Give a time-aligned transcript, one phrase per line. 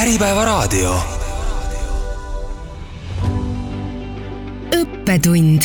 [0.00, 0.94] Äripäevaraadio.
[4.76, 5.62] õppetund.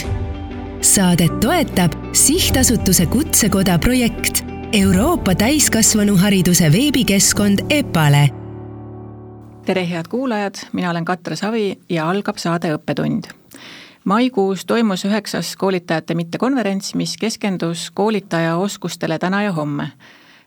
[0.81, 4.43] Saadet toetab sihtasutuse Kutsekoda projekt
[4.73, 8.29] Euroopa täiskasvanuhariduse veebikeskkond EPALE.
[9.65, 13.31] tere, head kuulajad, mina olen Katre Savi ja algab saade Õppetund
[14.03, 19.91] maikuus toimus üheksas koolitajate mittekonverents, mis keskendus koolitaja oskustele täna ja homme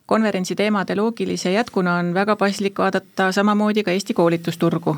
[0.08, 4.96] konverentsi teemade loogilise jätkuna on väga paslik vaadata samamoodi ka Eesti koolitusturgu,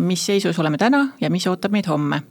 [0.00, 2.22] mis seisus oleme täna ja mis ootab meid homme.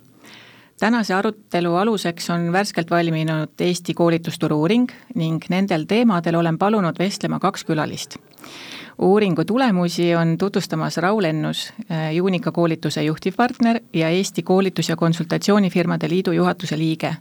[0.80, 7.39] tänase arutelu aluseks on värskelt valminud Eesti koolitusturu uuring ning nendel teemadel olen palunud vestlema
[7.39, 8.17] kaks külalist.
[9.00, 11.73] uuringu tulemusi on tutvustamas Raul Ennus,
[12.14, 17.16] Juunika koolituse juhtivpartner ja Eesti Koolitus- ja Konsultatsioonifirmade Liidu juhatuse liige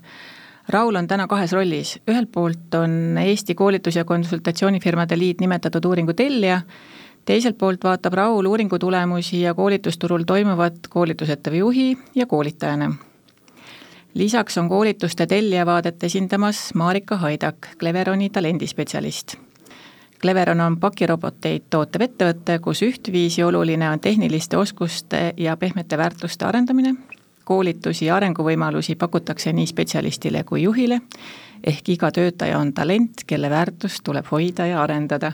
[0.69, 6.13] Raul on täna kahes rollis, ühelt poolt on Eesti Koolitus- ja Konsultatsioonifirmade Liit nimetatud uuringu
[6.13, 6.61] tellija,
[7.25, 12.95] teiselt poolt vaatab Raul uuringu tulemusi ja koolitusturul toimuvat koolitusettevõtte juhi ja koolitajana.
[14.15, 19.37] lisaks on koolituste tellija vaadet esindamas Marika Haidak, Cleveroni talendispetsialist.
[20.21, 26.97] Cleveron on pakiroboteid tootev ettevõte, kus ühtviisi oluline on tehniliste oskuste ja pehmete väärtuste arendamine
[27.49, 31.01] koolitusi ja arenguvõimalusi pakutakse nii spetsialistile kui juhile,
[31.65, 35.33] ehk iga töötaja on talent, kelle väärtust tuleb hoida ja arendada.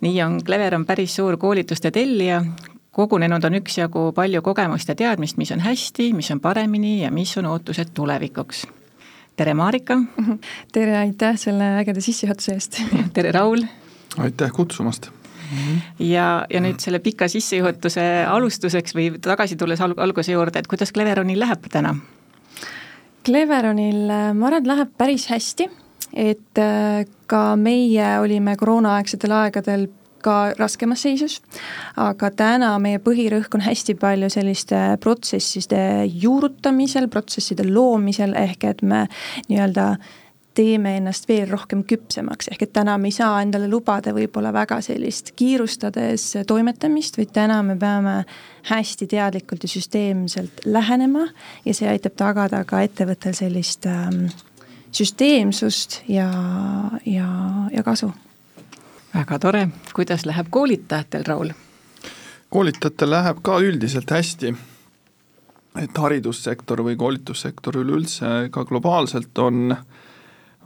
[0.00, 2.44] nii on Cleveron päris suur koolituste tellija,
[2.96, 7.36] kogunenud on üksjagu palju kogemust ja teadmist, mis on hästi, mis on paremini ja mis
[7.38, 8.66] on ootused tulevikuks.
[9.36, 9.98] tere, Marika!
[10.72, 12.82] tere, aitäh selle ägeda sissejuhatuse eest!
[13.12, 13.66] tere, Raul!
[14.18, 15.10] aitäh kutsumast!
[15.98, 20.92] Ja, ja nüüd selle pika sissejuhatuse alustuseks või tagasi tulles alg-, alguse juurde, et kuidas
[20.94, 21.94] Cleveronil läheb täna?
[23.26, 25.68] Cleveronil, äh, ma arvan, et läheb päris hästi,
[26.16, 29.88] et äh, ka meie olime koroonaaegsetel aegadel
[30.20, 31.38] ka raskemas seisus,
[31.96, 39.06] aga täna meie põhirõhk on hästi palju selliste protsesside juurutamisel, protsesside loomisel, ehk et me
[39.48, 40.18] nii-öelda äh,
[40.54, 44.80] teeme ennast veel rohkem küpsemaks, ehk et täna me ei saa endale lubada võib-olla väga
[44.84, 48.16] sellist kiirustades toimetamist, vaid täna me peame
[48.70, 51.28] hästi teadlikult ja süsteemselt lähenema
[51.64, 54.26] ja see aitab tagada ka ettevõttel sellist ähm,
[54.92, 56.30] süsteemsust ja,
[57.06, 57.30] ja,
[57.70, 58.10] ja kasu.
[59.14, 61.54] väga tore, kuidas läheb koolitajatel, Raul?
[62.50, 64.54] koolitajatel läheb ka üldiselt hästi
[65.78, 69.84] et haridussektor või koolitussektor üleüldse ka globaalselt on äh,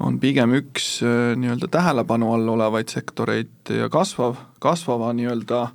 [0.03, 5.69] on pigem üks äh, nii-öelda tähelepanu all olevaid sektoreid ja kasvav, kasvava nii-öelda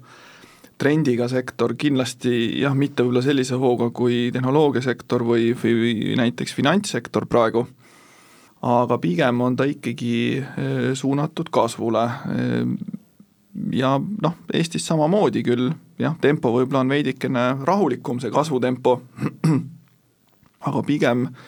[0.80, 7.66] trendiga sektor, kindlasti jah, mitte võib-olla sellise hooga kui tehnoloogiasektor või, või näiteks finantssektor praegu,
[8.64, 12.06] aga pigem on ta ikkagi äh, suunatud kasvule.
[12.08, 12.98] Äh,
[13.76, 19.00] ja noh, Eestis samamoodi küll, jah, tempo võib-olla on veidikene rahulikum, see kasvutempo,
[20.70, 21.48] aga pigem äh,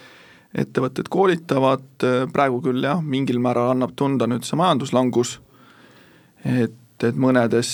[0.57, 1.85] ettevõtted koolitavad,
[2.33, 5.37] praegu küll jah, mingil määral annab tunda nüüd see majanduslangus,
[6.43, 6.75] et,
[7.07, 7.71] et mõnedes,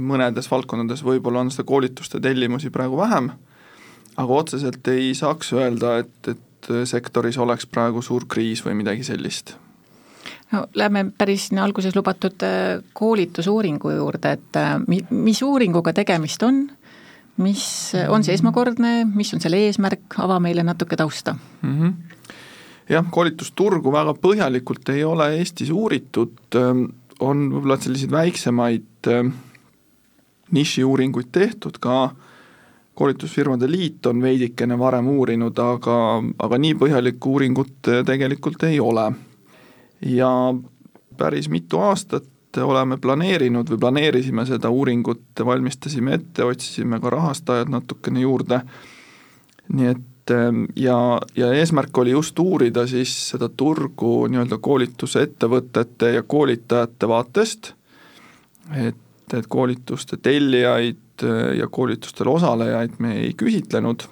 [0.00, 3.30] mõnedes valdkondades võib-olla on seda koolituste tellimusi praegu vähem,
[4.16, 9.58] aga otseselt ei saaks öelda, et, et sektoris oleks praegu suur kriis või midagi sellist.
[10.52, 14.78] No lähme päris sinna alguses lubatud äh, koolitusuuringu juurde, et äh,
[15.10, 16.62] mis uuringuga tegemist on
[17.38, 17.64] mis
[18.08, 21.74] on see esmakordne, mis on selle eesmärk, ava meile natuke tausta mm.
[21.74, 21.92] -hmm.
[22.90, 26.84] jah, koolitusturgu väga põhjalikult ei ole Eestis uuritud, ähm,
[27.20, 29.34] on võib-olla selliseid väiksemaid ähm,
[30.50, 32.14] nišiuuringuid tehtud ka,
[32.94, 35.98] koolitusfirmade liit on veidikene varem uurinud, aga,
[36.38, 39.12] aga nii põhjalikku uuringut äh, tegelikult ei ole.
[40.00, 40.54] ja
[41.18, 42.24] päris mitu aastat
[42.64, 48.60] oleme planeerinud või planeerisime seda uuringut, valmistasime ette, otsisime ka rahastajad natukene juurde,
[49.72, 50.98] nii et ehm, ja,
[51.36, 57.72] ja eesmärk oli just uurida siis seda turgu nii-öelda koolitusettevõtete ja koolitajate vaatest,
[58.76, 61.26] et, et koolituste tellijaid
[61.58, 64.04] ja koolitustel osalejaid me ei küsitlenud,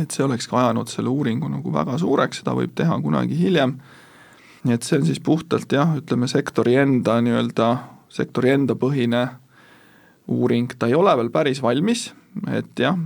[0.00, 3.76] et see oleks ka ajanud selle uuringu nagu väga suureks, seda võib teha kunagi hiljem
[4.64, 7.70] nii et see on siis puhtalt jah, ütleme sektori enda nii-öelda,
[8.12, 9.26] sektori enda põhine
[10.30, 12.10] uuring, ta ei ole veel päris valmis,
[12.52, 12.98] et jah,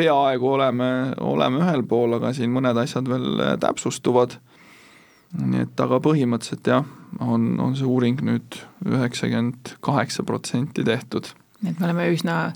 [0.00, 0.90] peaaegu oleme,
[1.20, 4.38] oleme ühel pool, aga siin mõned asjad veel täpsustuvad,
[5.40, 6.88] nii et aga põhimõtteliselt jah,
[7.20, 11.28] on, on see uuring nüüd üheksakümmend kaheksa protsenti tehtud.
[11.60, 12.52] et me oleme üsna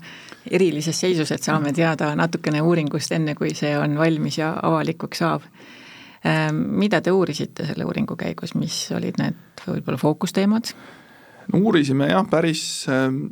[0.51, 5.45] erilises seisus, et saame teada natukene uuringust, enne kui see on valmis ja avalikuks saab
[6.55, 10.71] mida te uurisite selle uuringu käigus, mis olid need võib-olla fookusteemad?
[11.53, 13.25] no uurisime jah, päris, ehm,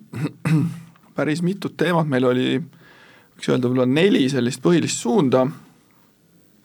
[1.18, 5.45] päris mitut teemat, meil oli võiks öelda võib-olla neli sellist põhilist suunda,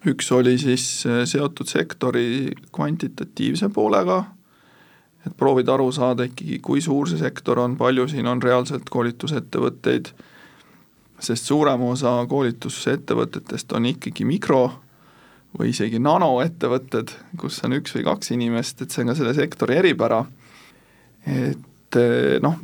[0.09, 4.19] üks oli siis äh, seotud sektori kvantitatiivse poolega,
[5.27, 10.13] et proovida aru saada ikkagi, kui suur see sektor on, palju siin on reaalselt koolitusettevõtteid,
[11.25, 14.77] sest suurem osa koolitusettevõtetest on ikkagi mikro-
[15.57, 19.79] või isegi nanoettevõtted, kus on üks või kaks inimest, et see on ka selle sektori
[19.81, 20.25] eripära,
[21.27, 22.59] et äh, noh,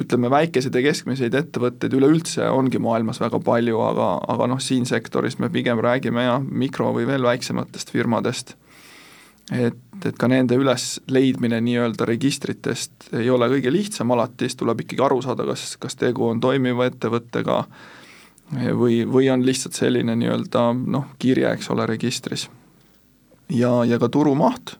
[0.00, 5.38] ütleme, väikeseid ja keskmiseid ettevõtteid üleüldse ongi maailmas väga palju, aga, aga noh, siin sektoris
[5.42, 8.54] me pigem räägime jah, mikro- või veel väiksematest firmadest,
[9.52, 15.04] et, et ka nende ülesleidmine nii-öelda registritest ei ole kõige lihtsam alati, siis tuleb ikkagi
[15.04, 17.64] aru saada, kas, kas tegu on toimiva ettevõttega
[18.52, 22.48] või, või on lihtsalt selline nii-öelda noh, kirje, eks ole, registris.
[23.48, 24.76] ja, ja ka turumaht.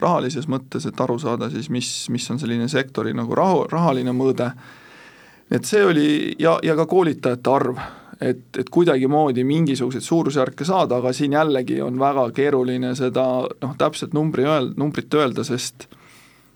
[0.00, 4.46] Rahalises mõttes, et aru saada siis, mis, mis on selline sektori nagu rahu, rahaline mõõde,
[5.50, 7.82] et see oli ja, ja ka koolitajate arv,
[8.20, 14.16] et, et kuidagimoodi mingisuguseid suurusjärke saada, aga siin jällegi on väga keeruline seda noh, täpset
[14.16, 15.84] numbri öel-, numbrit öelda, sest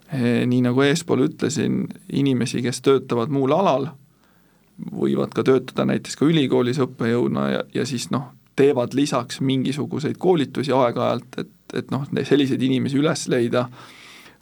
[0.09, 3.91] eh, nii nagu eespool ütlesin, inimesi, kes töötavad muul alal,
[4.79, 10.73] võivad ka töötada näiteks ka ülikoolis õppejõuna ja, ja siis noh, teevad lisaks mingisuguseid koolitusi
[10.75, 13.65] aeg-ajalt, et et noh, selliseid inimesi üles leida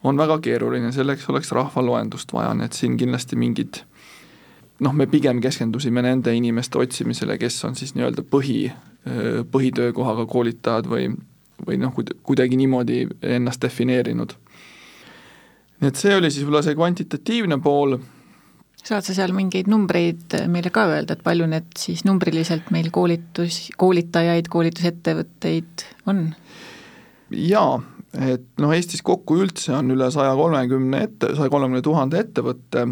[0.05, 3.83] on väga keeruline, selleks oleks rahvaloendust vaja, nii et siin kindlasti mingid
[4.83, 8.67] noh, me pigem keskendusime nende inimeste otsimisele, kes on siis nii-öelda põhi,
[9.53, 11.09] põhitöökohaga koolitajad või,
[11.67, 13.05] või noh, kuidagi niimoodi
[13.37, 14.35] ennast defineerinud.
[15.81, 17.97] nii et see oli siis võib-olla see kvantitatiivne pool,
[18.83, 23.69] saad sa seal mingeid numbreid meile ka öelda, et palju need siis numbriliselt meil koolitus,
[23.79, 26.29] koolitajaid, koolitusettevõtteid on?
[27.33, 27.79] jaa,
[28.19, 32.87] et noh, Eestis kokku üldse on üle saja kolmekümne ette, saja kolmekümne tuhande ettevõtte,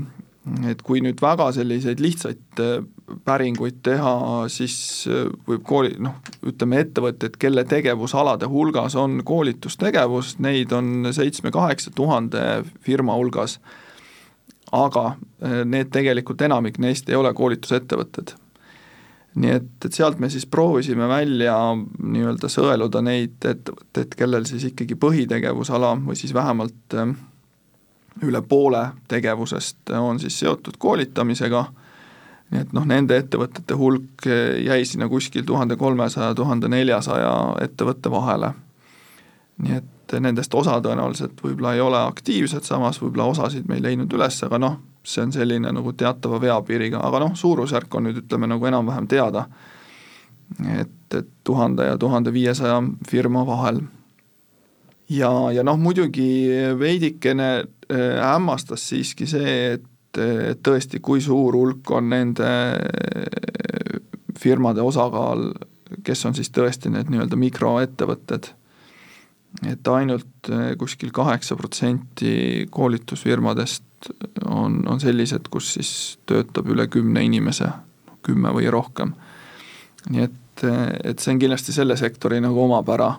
[0.71, 2.79] et kui nüüd väga selliseid lihtsaid äh,
[3.27, 4.15] päringuid teha,
[4.53, 4.79] siis
[5.11, 6.17] äh, võib kooli, noh,
[6.47, 12.47] ütleme ettevõtteid, kelle tegevusalade hulgas on koolitustegevus, neid on seitsme-kaheksa tuhande
[12.87, 13.59] firma hulgas,
[14.73, 15.07] aga
[15.43, 18.37] äh, need tegelikult, enamik neist ei ole koolitusettevõtted
[19.35, 21.55] nii et, et sealt me siis proovisime välja
[22.03, 27.13] nii-öelda sõeluda neid ettevõtteid, kellel siis ikkagi põhitegevusala või siis vähemalt äh,
[28.27, 31.65] üle poole tegevusest on siis seotud koolitamisega,
[32.51, 37.33] nii et noh, nende ettevõtete hulk äh, jäi sinna kuskil tuhande kolmesaja, tuhande neljasaja
[37.63, 38.53] ettevõtte vahele.
[39.61, 44.13] Nii et nendest osa tõenäoliselt võib-olla ei ole aktiivsed, samas võib-olla osasid me ei leidnud
[44.17, 48.51] üles, aga noh, see on selline nagu teatava veapiiriga, aga noh, suurusjärk on nüüd ütleme
[48.51, 49.47] nagu enam-vähem teada.
[50.81, 53.81] et, et tuhande ja tuhande viiesaja firma vahel.
[55.09, 56.49] ja, ja noh, muidugi
[56.79, 59.87] veidikene äh, hämmastas siiski see, et,
[60.63, 64.01] tõesti, kui suur hulk on nende äh,
[64.39, 65.53] firmade osakaal,
[66.03, 68.51] kes on siis tõesti need nii-öelda mikroettevõtted
[69.67, 74.11] et ainult äh, kuskil kaheksa protsenti koolitusfirmadest
[74.47, 75.93] on, on sellised, kus siis
[76.27, 77.69] töötab üle kümne inimese,
[78.25, 79.13] kümme või rohkem.
[80.09, 80.65] nii et,
[81.05, 83.15] et see on kindlasti selle sektori nagu omapära.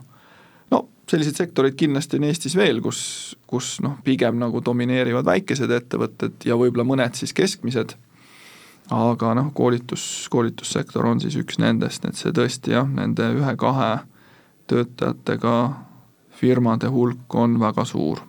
[0.71, 6.47] no selliseid sektoreid kindlasti on Eestis veel, kus, kus noh, pigem nagu domineerivad väikesed ettevõtted
[6.47, 7.93] ja võib-olla mõned siis keskmised,
[8.89, 13.93] aga noh, koolitus, koolitussektor on siis üks nendest, et see tõesti jah, nende ühe-kahe
[14.71, 15.55] töötajatega
[16.41, 18.25] firmade hulk on väga suur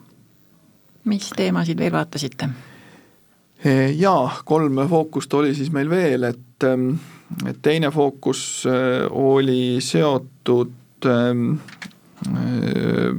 [1.04, 2.49] mis teemasid veel vaatasite?
[3.97, 6.97] jaa, kolm fookust oli siis meil veel, et, ähm,
[7.47, 11.52] et teine fookus äh, oli seotud ähm,
[12.26, 13.14] äh,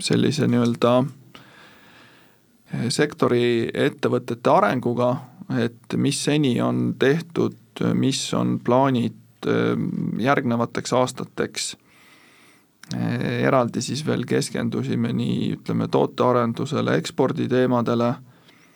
[0.00, 5.10] sellise nii-öelda äh, sektori ettevõtete arenguga,
[5.58, 7.58] et mis seni on tehtud,
[7.98, 11.72] mis on plaanid ähm, järgnevateks aastateks
[12.94, 18.10] eraldi siis veel keskendusime nii ütleme, tootearendusele, eksporditeemadele,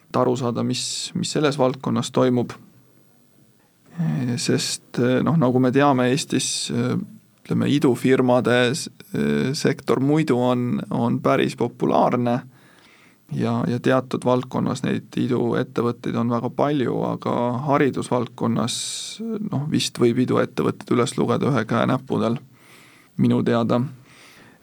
[0.08, 0.84] et aru saada, mis,
[1.18, 2.54] mis selles valdkonnas toimub,
[4.40, 8.58] sest noh, nagu me teame, Eestis ütleme, idufirmade
[9.54, 12.40] sektor muidu on, on päris populaarne
[13.32, 17.34] ja, ja teatud valdkonnas neid iduettevõtteid on väga palju, aga
[17.68, 18.76] haridusvaldkonnas
[19.50, 22.38] noh, vist võib iduettevõtted üles lugeda ühe käe näppudel,
[23.20, 23.82] minu teada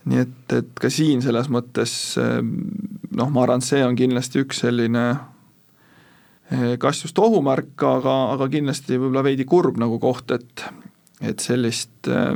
[0.05, 4.63] nii et, et ka siin selles mõttes noh, ma arvan, et see on kindlasti üks
[4.63, 5.03] selline
[6.51, 10.65] eh, kas just ohumärk, aga, aga kindlasti võib-olla veidi kurb nagu koht, et
[11.21, 12.31] et sellist äh,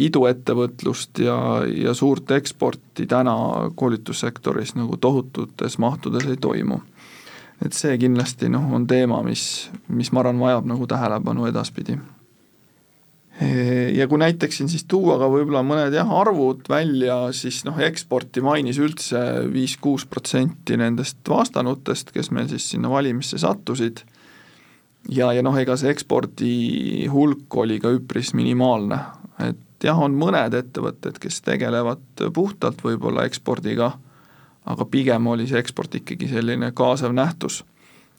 [0.00, 1.36] iduettevõtlust ja,
[1.68, 3.34] ja suurt eksporti täna
[3.76, 6.80] koolitussektoris nagu tohututes mahtudes ei toimu.
[7.64, 11.98] et see kindlasti noh, on teema, mis, mis ma arvan, vajab nagu tähelepanu edaspidi
[13.94, 18.42] ja kui näiteks siin siis tuua ka võib-olla mõned jah, arvud välja, siis noh, eksporti
[18.42, 19.20] mainis üldse
[19.52, 24.02] viis-kuus protsenti nendest vastanutest, kes meil siis sinna valimisse sattusid,
[25.08, 28.98] ja, ja noh, ega see ekspordi hulk oli ka üpris minimaalne,
[29.46, 33.92] et jah, on mõned ettevõtted, kes tegelevad puhtalt võib-olla ekspordiga,
[34.68, 37.62] aga pigem oli see eksport ikkagi selline kaasav nähtus.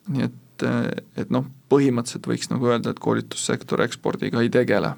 [0.08, 0.64] nii et,
[1.20, 4.96] et noh, põhimõtteliselt võiks nagu öelda, et koolitussektor ekspordiga ei tegele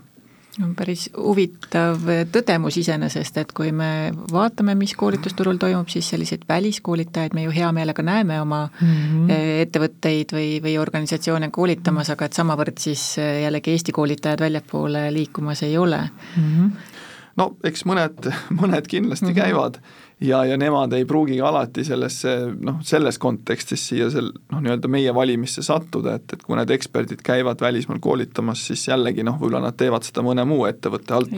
[0.60, 2.02] on päris huvitav
[2.34, 7.72] tõdemus iseenesest, et kui me vaatame, mis koolitusturul toimub, siis selliseid väliskoolitajaid me ju hea
[7.76, 9.32] meelega näeme oma mm -hmm.
[9.64, 15.64] ettevõtteid või, või organisatsioone koolitamas, aga et samavõrd siis eh, jällegi Eesti koolitajad väljapoole liikumas
[15.64, 16.02] ei ole
[16.38, 16.44] mm.
[16.44, 16.72] -hmm.
[17.38, 18.32] no eks mõned,
[18.62, 19.42] mõned kindlasti mm -hmm.
[19.42, 19.80] käivad
[20.22, 25.14] ja, ja nemad ei pruugigi alati sellesse noh, selles kontekstis siia sel noh, nii-öelda meie
[25.16, 29.78] valimisse sattuda, et, et kui need eksperdid käivad välismaal koolitamas, siis jällegi noh, võib-olla nad
[29.80, 31.34] teevad seda mõne muu ettevõtte alt.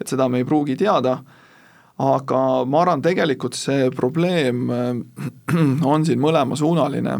[0.00, 1.18] et seda me ei pruugi teada,
[2.02, 4.90] aga ma arvan, tegelikult see probleem äh,
[5.94, 7.18] on siin mõlemasuunaline,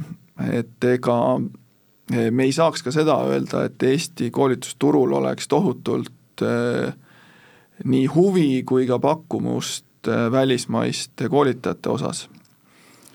[0.52, 6.92] et ega äh, me ei saaks ka seda öelda, et Eesti koolitusturul oleks tohutult äh,
[7.84, 12.30] nii huvi kui ka pakkumust Äh, välismaiste koolitajate osas.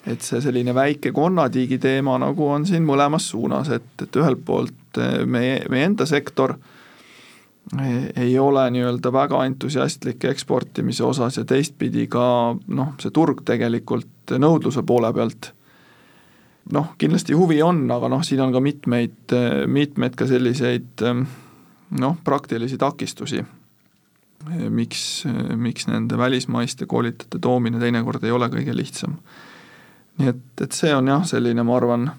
[0.07, 4.95] et see selline väike konnatiigi teema nagu on siin mõlemas suunas, et, et ühelt poolt
[4.97, 6.53] äh, meie, meie enda sektor
[7.75, 14.37] äh, ei ole nii-öelda väga entusiastlik eksportimise osas ja teistpidi ka noh, see turg tegelikult
[14.39, 15.51] nõudluse poole pealt
[16.71, 19.35] noh, kindlasti huvi on, aga noh, siin on ka mitmeid,
[19.67, 21.03] mitmeid ka selliseid
[21.99, 23.43] noh, praktilisi takistusi
[24.45, 25.25] miks,
[25.55, 29.17] miks nende välismaiste koolitajate toomine teinekord ei ole kõige lihtsam.
[30.17, 32.09] nii et, et see on jah, selline, ma arvan,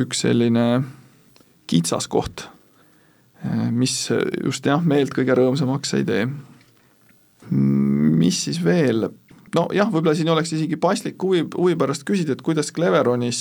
[0.00, 0.66] üks selline
[1.70, 2.48] kitsaskoht,
[3.72, 3.96] mis
[4.44, 6.26] just jah, meelt kõige rõõmsamaks ei tee.
[7.50, 9.08] mis siis veel,
[9.54, 13.40] nojah, võib-olla siin oleks isegi paslik huvi, huvi pärast küsida, et kuidas Cleveronis,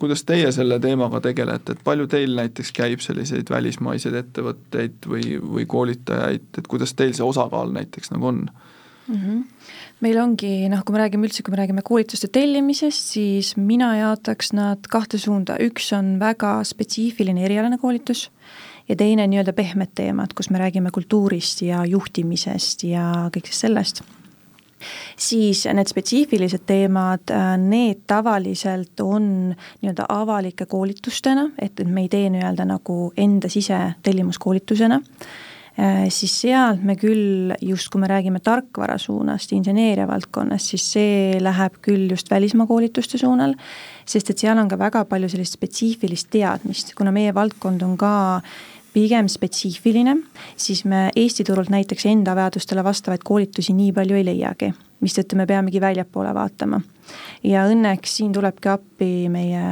[0.00, 5.66] kuidas teie selle teemaga tegelete, et palju teil näiteks käib selliseid välismaiseid ettevõtteid või, või
[5.70, 9.14] koolitajaid, et kuidas teil see osakaal näiteks nagu on mm?
[9.14, 9.44] -hmm.
[10.00, 14.52] meil ongi noh, kui me räägime üldse, kui me räägime koolituste tellimisest, siis mina jaotaks
[14.52, 18.28] nad kahte suunda, üks on väga spetsiifiline erialane koolitus
[18.88, 24.04] ja teine nii-öelda pehmed teemad, kus me räägime kultuurist ja juhtimisest ja kõigest sellest
[25.16, 32.28] siis need spetsiifilised teemad, äh, need tavaliselt on nii-öelda avalike koolitustena, et, me ei tee
[32.34, 35.00] nii-öelda nagu enda sisetellimuskoolitusena.
[35.74, 41.40] Äh, siis sealt me küll, just kui me räägime tarkvara suunast, inseneeria valdkonnast, siis see
[41.42, 43.56] läheb küll just välismaa koolituste suunal,
[44.06, 48.12] sest et seal on ka väga palju sellist spetsiifilist teadmist, kuna meie valdkond on ka
[48.94, 50.16] pigem spetsiifiline,
[50.56, 54.70] siis me Eesti turult näiteks enda vajadustele vastavaid koolitusi nii palju ei leiagi,
[55.04, 56.80] mistõttu me peamegi väljapoole vaatama.
[57.42, 59.64] ja õnneks siin tulebki appi meie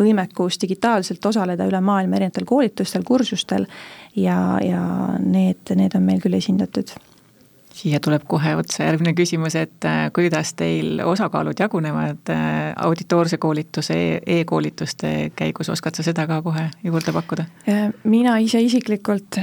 [0.00, 3.66] võimekus digitaalselt osaleda üle maailma erinevatel koolitustel, kursustel
[4.16, 4.82] ja, ja
[5.20, 6.92] need, need on meil küll esindatud
[7.80, 13.96] siia tuleb kohe otsa järgmine küsimus, et äh, kuidas teil osakaalud jagunevad äh, auditoorse koolituse
[13.96, 17.46] e, e-koolituste käigus, oskad sa seda ka kohe juurde pakkuda?
[17.70, 19.40] Äh, mina ise isiklikult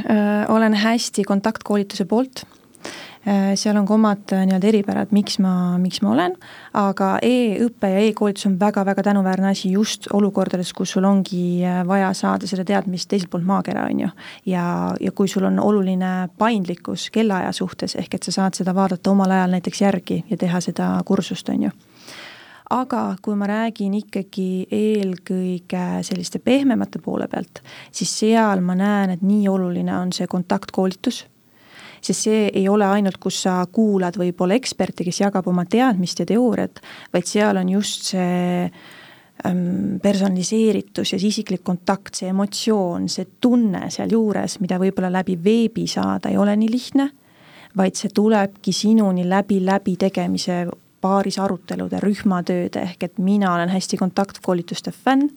[0.54, 2.46] olen hästi kontaktkoolituse poolt
[3.56, 6.36] seal on ka omad äh, nii-öelda eripärad, miks ma, miks ma olen,
[6.80, 12.14] aga e-õpe ja e-koolitus on väga-väga tänuväärne asi just olukordades, kus sul ongi äh, vaja
[12.16, 14.10] saada seda teadmist teiselt poolt maakera, on ju.
[14.54, 14.64] ja,
[15.04, 19.36] ja kui sul on oluline paindlikkus kellaaja suhtes, ehk et sa saad seda vaadata omal
[19.36, 21.76] ajal näiteks järgi ja teha seda kursust, on ju
[22.72, 29.24] aga kui ma räägin ikkagi eelkõige selliste pehmemate poole pealt, siis seal ma näen, et
[29.24, 31.26] nii oluline on see kontaktkoolitus
[32.08, 36.28] sest see ei ole ainult, kus sa kuulad võib-olla eksperti, kes jagab oma teadmist ja
[36.30, 36.82] teooriat,
[37.14, 38.64] vaid seal on just see
[39.46, 45.88] ähm, personaliseeritus ja see isiklik kontakt, see emotsioon, see tunne sealjuures, mida võib-olla läbi veebi
[45.92, 47.10] saada ei ole nii lihtne,
[47.78, 50.66] vaid see tulebki sinuni läbi läbi tegemise
[51.02, 55.30] paaris arutelude, rühmatööde, ehk et mina olen hästi kontaktkoolituste fänn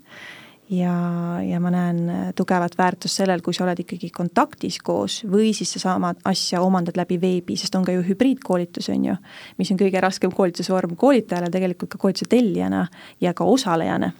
[0.70, 0.94] ja,
[1.42, 5.72] ja ma näen äh, tugevat väärtust sellel, kui sa oled ikkagi kontaktis koos või siis
[5.74, 9.18] sedasama asja omandad läbi veebi, sest on ka ju hübriidkoolitus, on ju,
[9.58, 12.86] mis on kõige raskem koolitusvorm koolitajale, tegelikult ka koolituse tellijana
[13.20, 14.12] ja ka osalejana.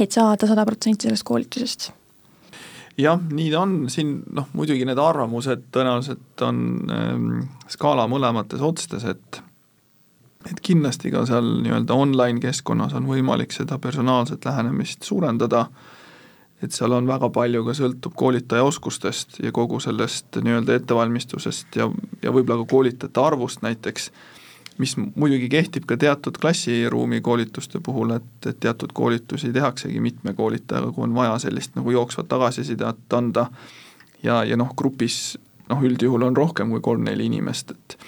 [0.00, 1.90] et saada sada protsenti sellest koolitusest
[2.98, 6.58] jah, nii ta on, siin noh, muidugi need arvamused tõenäoliselt on
[6.90, 7.30] ähm,
[7.68, 9.42] skaala mõlemates otstes, et
[10.50, 15.66] et kindlasti ka seal nii-öelda online keskkonnas on võimalik seda personaalset lähenemist suurendada,
[16.62, 21.88] et seal on väga palju ka sõltub koolitaja oskustest ja kogu sellest nii-öelda ettevalmistusest ja,
[22.22, 24.10] ja võib-olla ka koolitajate arvust näiteks,
[24.78, 30.92] mis muidugi kehtib ka teatud klassiruumi koolituste puhul, et, et teatud koolitusi tehaksegi mitme koolitajaga,
[30.92, 33.46] kui on vaja sellist nagu jooksvat tagasisidet anda.
[34.22, 37.98] ja, ja noh, grupis noh, üldjuhul on rohkem kui kolm-neli inimest, et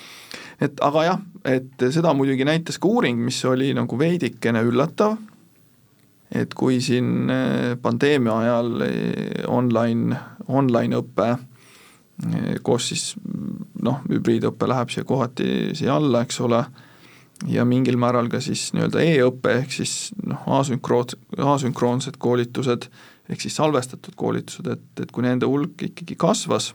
[0.62, 5.16] et aga jah, et seda muidugi näitas ka uuring, mis oli nagu veidikene üllatav,
[6.34, 10.18] et kui siin eh, pandeemia ajal eh, online,
[10.48, 13.04] online õpe eh, koos siis
[13.84, 16.62] noh, hübriidõpe läheb siia kohati siia alla, eks ole,
[17.50, 19.96] ja mingil määral ka siis nii-öelda e-õpe, ehk siis
[20.26, 21.14] noh, asünkroon,
[21.54, 22.88] asünkroonsed koolitused,
[23.30, 26.72] ehk siis salvestatud koolitused, et, et kui nende hulk ikkagi kasvas,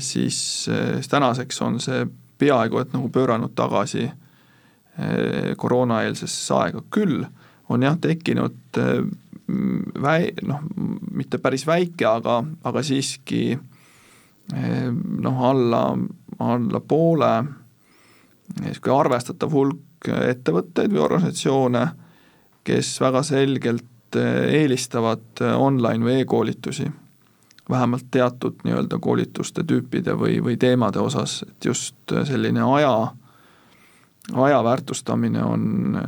[0.00, 2.06] siis, siis tänaseks on see
[2.42, 7.22] peaaegu et nagu pööranud tagasi eh, koroonaeelsesse aega, küll
[7.72, 9.04] on jah, tekkinud eh,
[10.02, 10.64] väi-, noh,
[11.12, 15.84] mitte päris väike, aga, aga siiski eh, noh, alla,
[16.42, 17.34] alla poole.
[18.52, 21.86] Niisugune arvestatav hulk ettevõtteid või organisatsioone,
[22.66, 26.90] kes väga selgelt eelistavad online või e-koolitusi
[27.70, 33.12] vähemalt teatud nii-öelda koolituste tüüpide või, või teemade osas, et just selline aja,
[34.34, 35.98] aja väärtustamine on,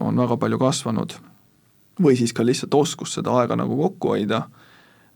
[0.00, 1.14] on väga palju kasvanud.
[2.02, 4.42] või siis ka lihtsalt oskus seda aega nagu kokku hoida,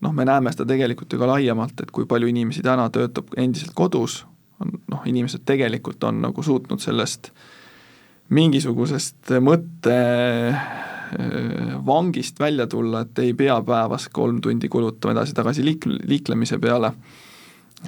[0.01, 3.73] noh, me näeme seda tegelikult ju ka laiemalt, et kui palju inimesi täna töötab endiselt
[3.73, 4.25] kodus,
[4.59, 7.31] on noh, inimesed tegelikult on nagu suutnud sellest
[8.29, 10.96] mingisugusest mõtte Äh,
[11.85, 16.91] vangist välja tulla, et ei pea päevas kolm tundi kulutama edasi-tagasi liik-, liiklemise peale.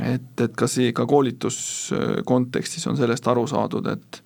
[0.06, 4.24] et, et ka see, ka koolituskontekstis on sellest aru saadud, et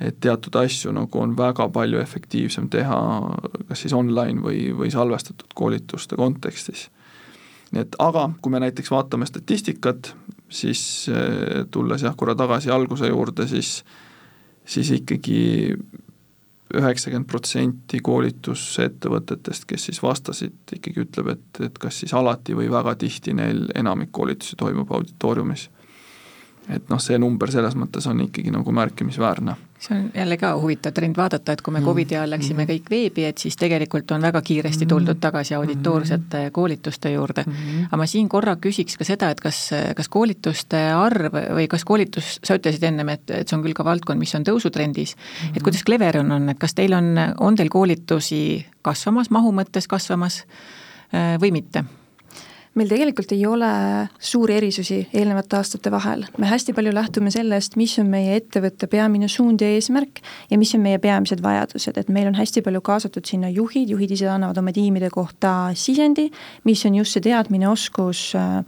[0.00, 2.96] et teatud asju nagu on väga palju efektiivsem teha
[3.68, 6.88] kas siis online või, või salvestatud koolituste kontekstis.
[7.70, 10.14] nii et aga kui me näiteks vaatame statistikat,
[10.48, 13.84] siis äh, tulles jah, korra tagasi alguse juurde, siis
[14.64, 15.76] siis ikkagi
[16.74, 22.96] üheksakümmend protsenti koolitusettevõtetest, kes siis vastasid, ikkagi ütleb, et, et kas siis alati või väga
[22.98, 25.68] tihti neil enamik koolitusi toimub auditooriumis.
[26.68, 30.92] et noh, see number selles mõttes on ikkagi nagu märkimisväärne see on jälle ka huvitav
[30.96, 31.86] trend vaadata, et kui me mm.
[31.86, 32.70] Covidi ajal läksime mm.
[32.70, 37.44] kõik veebi, et siis tegelikult on väga kiiresti tuldud tagasi auditoorsete koolituste juurde.
[37.86, 39.58] aga ma siin korra küsiks ka seda, et kas,
[39.96, 43.86] kas koolituste arv või kas koolitus, sa ütlesid ennem, et, et see on küll ka
[43.86, 45.16] valdkond, mis on tõusutrendis,
[45.52, 50.44] et kuidas Cleveron on, et kas teil on, on teil koolitusi kasvamas, mahu mõttes kasvamas
[51.12, 51.84] või mitte?
[52.74, 53.70] Meil tegelikult ei ole
[54.18, 59.28] suuri erisusi eelnevate aastate vahel, me hästi palju lähtume sellest, mis on meie ettevõtte peamine
[59.30, 63.26] suund ja eesmärk ja mis on meie peamised vajadused, et meil on hästi palju kaasatud
[63.28, 66.28] sinna juhid, juhid ise annavad oma tiimide kohta sisendi,
[66.64, 68.62] mis on just see teadmine, oskus äh,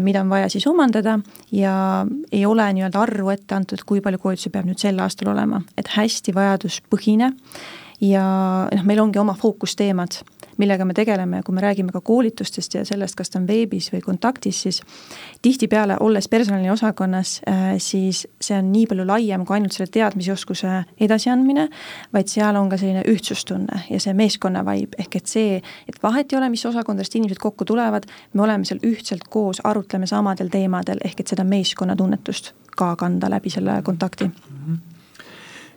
[0.00, 1.18] mida on vaja siis omandada.
[1.52, 5.62] Ja ei ole nii-öelda arvu ette antud, kui palju koolitusi peab nüüd sel aastal olema,
[5.78, 7.32] et hästi vajaduspõhine.
[8.04, 8.24] Ja
[8.72, 10.18] noh, meil ongi oma fookusteemad
[10.56, 14.02] millega me tegeleme, kui me räägime ka koolitustest ja sellest, kas ta on veebis või
[14.04, 14.80] kontaktis, siis
[15.42, 21.68] tihtipeale, olles personaliosakonnas, äh, siis see on nii palju laiem kui ainult selle teadmisoskuse edasiandmine,
[22.14, 26.32] vaid seal on ka selline ühtsustunne ja see meeskonna vibe, ehk et see, et vahet
[26.32, 31.02] ei ole, mis osakondadest inimesed kokku tulevad, me oleme seal ühtselt koos, arutleme samadel teemadel,
[31.04, 34.34] ehk et seda meeskonnatunnetust ka kanda läbi selle kontakti mm.
[34.66, 34.95] -hmm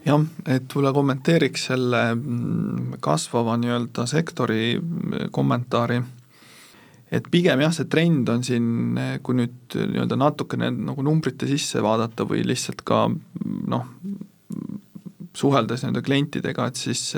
[0.09, 5.99] jah, et võib-olla kommenteeriks selle mm, kasvava nii-öelda sektori mm, kommentaari,
[7.13, 12.27] et pigem jah, see trend on siin, kui nüüd nii-öelda natukene nagu numbrite sisse vaadata
[12.29, 13.87] või lihtsalt ka mm, noh,
[15.37, 17.13] suheldes nii-öelda klientidega, et siis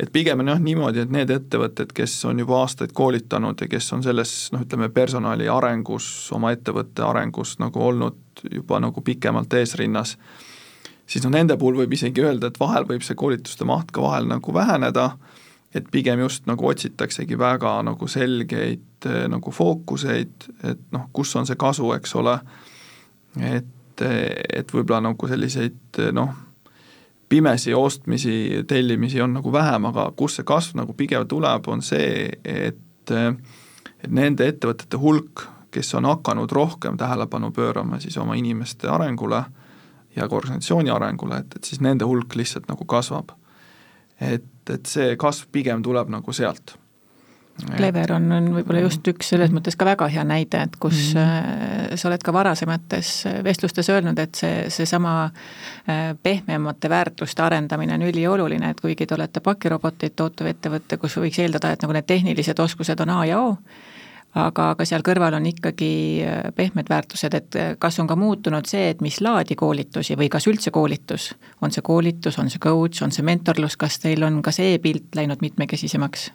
[0.00, 3.92] et pigem on jah niimoodi, et need ettevõtted, kes on juba aastaid koolitanud ja kes
[3.96, 10.16] on selles noh, ütleme personali arengus, oma ettevõtte arengus nagu olnud juba nagu pikemalt eesrinnas
[11.10, 14.28] siis noh, nende puhul võib isegi öelda, et vahel võib see koolituste maht ka vahel
[14.30, 15.10] nagu väheneda,
[15.74, 21.48] et pigem just nagu otsitaksegi väga nagu selgeid eh, nagu fookuseid, et noh, kus on
[21.48, 22.36] see kasu, eks ole,
[23.50, 26.30] et, et võib-olla nagu selliseid noh,
[27.30, 32.30] pimesi ostmisi, tellimisi on nagu vähem, aga kus see kasv nagu pigem tuleb, on see,
[32.44, 32.86] et
[34.00, 35.44] et nende ettevõtete hulk,
[35.74, 39.42] kes on hakanud rohkem tähelepanu pöörama siis oma inimeste arengule
[40.16, 43.32] ja ka organisatsiooni arengule, et, et siis nende hulk lihtsalt nagu kasvab.
[44.20, 46.76] et, et see kasv pigem tuleb nagu sealt.
[47.76, 51.20] Clever on, on võib-olla just üks selles mõttes ka väga hea näide, et kus mm
[51.20, 51.96] -hmm.
[52.00, 53.10] sa oled ka varasemates
[53.44, 59.40] vestlustes öelnud, et see, seesama äh, pehmemate väärtuste arendamine on ülioluline, et kuigi te olete
[59.40, 63.56] pakiroboteid tootev ettevõte, kus võiks eeldada, et nagu need tehnilised oskused on A ja O,
[64.34, 65.92] aga, aga seal kõrval on ikkagi
[66.26, 70.46] äh, pehmed väärtused, et kas on ka muutunud see, et mis laadi koolitusi või kas
[70.50, 74.54] üldse koolitus, on see koolitus, on see coach, on see mentorlus, kas teil on ka
[74.54, 76.30] see pilt läinud mitmekesisemaks?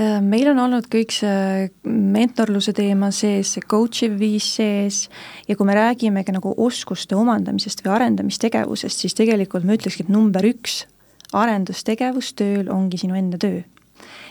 [0.00, 5.02] Äh, meil on olnud kõik see mentorluse teema sees, see coach iv viis sees
[5.48, 10.12] ja kui me räägime ka nagu oskuste omandamisest või arendamistegevusest, siis tegelikult ma ütlekski, et
[10.14, 10.84] number üks
[11.36, 13.60] arendustegevus tööl ongi sinu enda töö.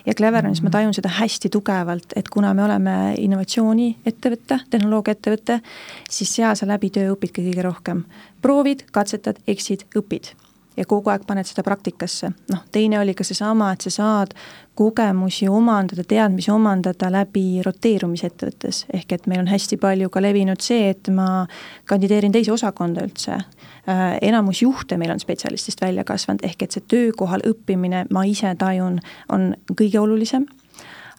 [0.06, 0.76] Ja Cleveranis ma mhm.
[0.78, 5.62] tajun seda hästi tugevalt, et kuna me oleme innovatsiooniettevõte, tehnoloogiaettevõte,
[6.10, 8.06] siis seal sa läbi töö õpidki kõige rohkem.
[8.42, 10.34] proovid, katsetad, eksid, õpid
[10.78, 12.32] ja kogu aeg paned seda praktikasse.
[12.52, 14.34] noh, teine oli ka seesama, et sa saad
[14.80, 20.62] kogemusi omandada, teadmisi omandada läbi roteerumise ettevõttes, ehk et meil on hästi palju ka levinud
[20.64, 21.46] see, et ma
[21.90, 24.18] kandideerin teise osakonda üldse äh,.
[24.22, 29.02] enamus juhte meil on spetsialistist välja kasvanud, ehk et see töökohal õppimine, ma ise tajun,
[29.30, 30.48] on kõige olulisem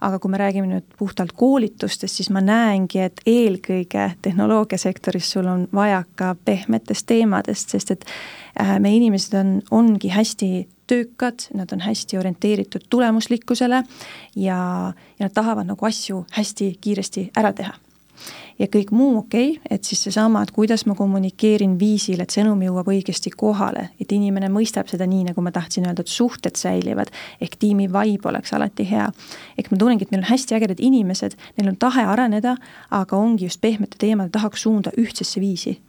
[0.00, 5.66] aga kui me räägime nüüd puhtalt koolitustest, siis ma näengi, et eelkõige tehnoloogiasektoris sul on
[5.74, 8.06] vajaka pehmetest teemadest, sest et
[8.60, 10.50] äh, meie inimesed on, ongi hästi
[10.90, 13.84] töökad, nad on hästi orienteeritud tulemuslikkusele
[14.36, 14.58] ja,
[15.18, 17.76] ja nad tahavad nagu asju hästi kiiresti ära teha
[18.60, 22.60] ja kõik muu okei okay,, et siis seesama, et kuidas ma kommunikeerin viisil, et sõnum
[22.64, 27.12] jõuab õigesti kohale, et inimene mõistab seda nii, nagu ma tahtsin öelda, et suhted säilivad,
[27.40, 29.10] ehk tiimi vibe oleks alati hea.
[29.58, 32.56] ehk ma tunnengi, et meil on hästi ägedad inimesed, neil on tahe areneda,
[32.90, 35.80] aga ongi just pehmete teemade tahaks suunda ühtsesse viisi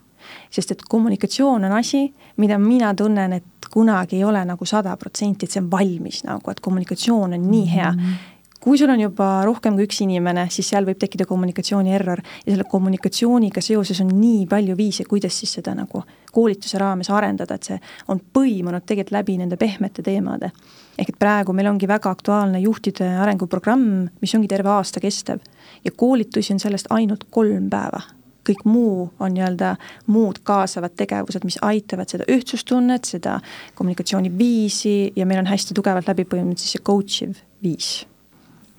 [0.50, 5.46] sest et kommunikatsioon on asi, mida mina tunnen, et kunagi ei ole nagu sada protsenti,
[5.46, 7.98] et see on valmis nagu, et kommunikatsioon on nii hea mm.
[7.98, 8.28] -hmm
[8.62, 12.52] kui sul on juba rohkem kui üks inimene, siis seal võib tekkida kommunikatsiooni error ja
[12.52, 17.66] selle kommunikatsiooniga seoses on nii palju viise, kuidas siis seda nagu koolituse raames arendada, et
[17.66, 17.80] see
[18.12, 20.52] on põimunud tegelikult läbi nende pehmete teemade.
[20.98, 25.40] ehk et praegu meil ongi väga aktuaalne juhtide arenguprogramm, mis ongi terve aasta kestev.
[25.84, 28.00] Ja koolitusi on sellest ainult kolm päeva.
[28.48, 33.40] Kõik muu on nii-öelda muud kaasavad tegevused, mis aitavad seda ühtsustunnet, seda
[33.74, 38.02] kommunikatsiooniviisi ja meil on hästi tugevalt läbi põimunud siis see coach iv viis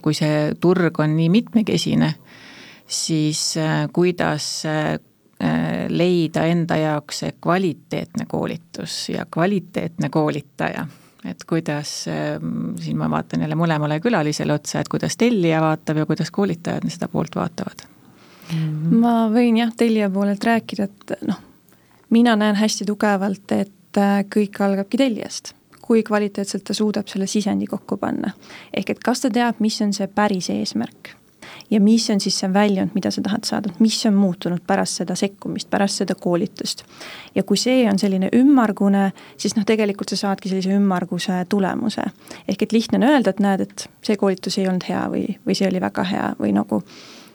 [0.04, 2.14] kui see turg on nii mitmekesine,
[2.88, 4.98] siis äh, kuidas äh,
[5.90, 10.86] leida enda jaoks see kvaliteetne koolitus ja kvaliteetne koolitaja
[11.26, 16.06] et kuidas, ähm, siin ma vaatan jälle mõlemale külalisele otsa, et kuidas tellija vaatab ja
[16.06, 18.60] kuidas koolitajad seda poolt vaatavad mm?
[18.60, 19.00] -hmm.
[19.00, 21.40] ma võin jah, tellija poolelt rääkida, et noh,
[22.10, 27.68] mina näen hästi tugevalt, et äh, kõik algabki tellijast kui kvaliteetselt ta suudab selle sisendi
[27.68, 28.32] kokku panna.
[28.74, 31.16] ehk et kas ta teab, mis on see päris eesmärk
[31.72, 35.16] ja mis on siis see väljund, mida sa tahad saada, mis on muutunud pärast seda
[35.16, 36.84] sekkumist, pärast seda koolitust.
[37.36, 42.06] ja kui see on selline ümmargune, siis noh, tegelikult sa saadki sellise ümmarguse tulemuse.
[42.48, 45.58] ehk et lihtne on öelda, et näed, et see koolitus ei olnud hea või, või
[45.58, 46.84] see oli väga hea või nagu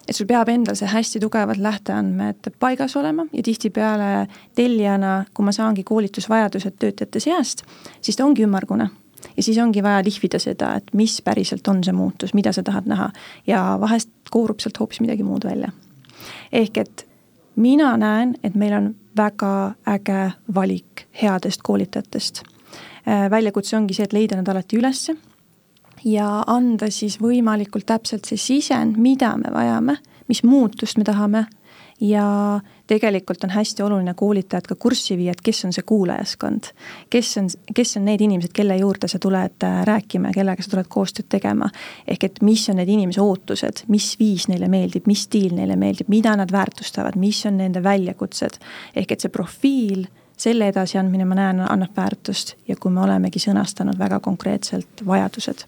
[0.09, 5.53] et sul peab endal see hästi tugevad lähteandmed paigas olema ja tihtipeale tellijana, kui ma
[5.53, 7.64] saangi koolitusvajadused töötajate seast,
[8.01, 8.88] siis ta ongi ümmargune
[9.37, 12.88] ja siis ongi vaja lihvida seda, et mis päriselt on see muutus, mida sa tahad
[12.88, 13.11] näha
[13.47, 15.73] ja vahest koorub sealt hoopis midagi muud välja.
[16.53, 17.07] ehk et
[17.57, 22.42] mina näen, et meil on väga äge valik headest koolitajatest.
[23.09, 25.16] Äh, väljakutse ongi see, et leida nad alati ülesse
[26.05, 31.47] ja anda siis võimalikult täpselt see sisend, mida me vajame, mis muutust me tahame
[32.01, 36.71] ja tegelikult on hästi oluline koolitajad ka kurssi viia, et kes on see kuulajaskond.
[37.11, 40.71] kes on, kes on need inimesed, kelle juurde sa tuled äh, rääkima ja kellega sa
[40.71, 41.71] tuled koostööd tegema.
[42.09, 46.09] ehk et mis on need inimese ootused, mis viis neile meeldib, mis stiil neile meeldib,
[46.09, 48.61] mida nad väärtustavad, mis on nende väljakutsed.
[48.95, 50.07] ehk et see profiil
[50.39, 55.67] selle edasiandmine, ma näen, annab väärtust ja kui me olemegi sõnastanud väga konkreetselt vajadused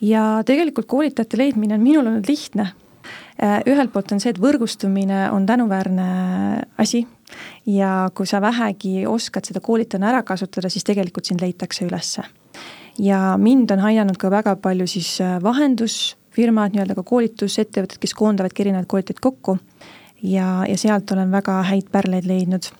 [0.00, 2.70] ja tegelikult koolitajate leidmine on minul olnud lihtne.
[3.42, 6.06] Äh, ühelt poolt on see, et võrgustumine on tänuväärne
[6.80, 7.04] asi
[7.68, 12.24] ja kui sa vähegi oskad seda koolitajana ära kasutada, siis tegelikult sind leitakse ülesse.
[12.98, 18.64] ja mind on aidanud ka väga palju siis äh, vahendusfirmad, nii-öelda ka koolitusettevõtted, kes koondavadki
[18.64, 19.58] erinevaid koolitajaid kokku
[20.22, 22.72] ja, ja sealt olen väga häid pärleid leidnud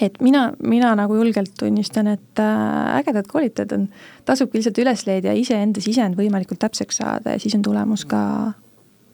[0.00, 3.86] et mina, mina nagu julgelt tunnistan, et äh, ägedad koolitajad on,
[4.28, 8.20] tasubki lihtsalt üles leida ja iseenda sisend võimalikult täpseks saada ja siis on tulemus ka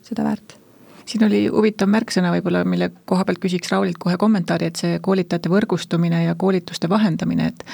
[0.03, 0.59] seda väärt.
[1.07, 5.51] Siin oli huvitav märksõna võib-olla, mille koha pealt küsiks Raulilt kohe kommentaari, et see koolitajate
[5.51, 7.64] võrgustumine ja koolituste vahendamine, et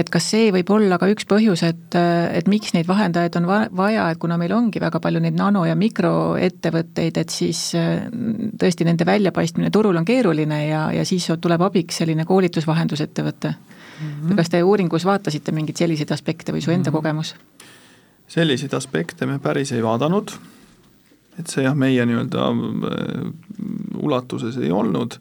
[0.00, 4.08] et kas see võib olla ka üks põhjus, et, et miks neid vahendajaid on vaja,
[4.10, 7.62] et kuna meil ongi väga palju neid nano- ja mikroettevõtteid, et siis
[8.60, 14.06] tõesti nende väljapaistmine turul on keeruline ja, ja siis tuleb abiks selline koolitusvahendusettevõte mm.
[14.06, 14.36] -hmm.
[14.36, 16.96] kas te uuringus vaatasite mingeid selliseid aspekte või su enda mm -hmm.
[16.96, 17.34] kogemus?
[18.30, 20.32] selliseid aspekte me päris ei vaadanud
[21.40, 23.28] et see jah, meie nii-öelda äh,
[24.00, 25.18] ulatuses ei olnud,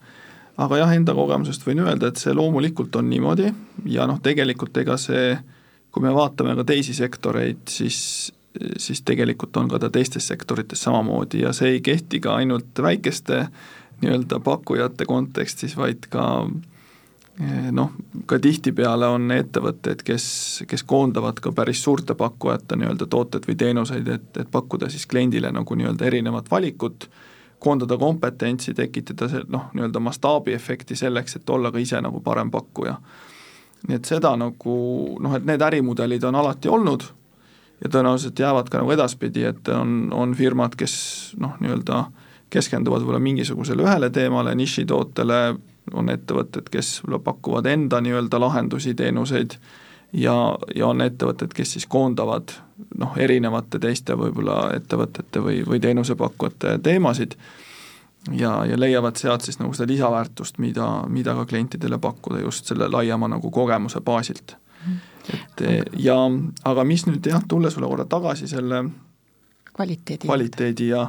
[0.60, 3.54] aga jah, enda kogemusest võin öelda, et see loomulikult on niimoodi.
[3.90, 5.38] Ja noh, tegelikult ega see,
[5.94, 8.02] kui me vaatame ka teisi sektoreid, siis
[8.82, 11.44] siis tegelikult on ka ta teistes sektorites samamoodi.
[11.44, 13.44] Ja see ei kehti ka ainult väikeste
[14.02, 16.26] nii-öelda pakkujate kontekstis, vaid ka
[17.40, 17.94] Eh, noh,
[18.28, 20.24] ka tihtipeale on ettevõtteid, kes,
[20.68, 25.48] kes koondavad ka päris suurte pakkujate nii-öelda tooteid või teenuseid, et, et pakkuda siis kliendile
[25.56, 27.08] nagu nii-öelda erinevat valikut,
[27.60, 32.96] koondada kompetentsi, tekitada see noh, nii-öelda mastaabiefekti selleks, et olla ka ise nagu parem pakkuja.
[33.88, 34.76] nii et seda nagu
[35.20, 37.04] noh, et need ärimudelid on alati olnud
[37.84, 40.96] ja tõenäoliselt jäävad ka nagu edaspidi, et on, on firmad, kes
[41.40, 42.06] noh, nii-öelda
[42.50, 45.40] keskenduvad võib-olla mingisugusele ühele teemale, nišitootele,
[45.94, 49.56] on ettevõtted, kes võib-olla pakuvad enda nii-öelda lahendusi, teenuseid
[50.14, 52.54] ja, ja on ettevõtted, kes siis koondavad
[52.98, 57.36] noh, erinevate teiste võib-olla ettevõtete või, või teenusepakkujate teemasid
[58.32, 62.90] ja, ja leiavad sealt siis nagu seda lisaväärtust, mida, mida ka klientidele pakkuda just selle
[62.92, 64.56] laiema nagu kogemuse baasilt.
[65.34, 65.64] et
[65.98, 66.18] ja,
[66.64, 68.84] aga mis nüüd jah, tulles sulle korra tagasi selle
[69.74, 71.08] kvaliteedi, kvaliteedi ja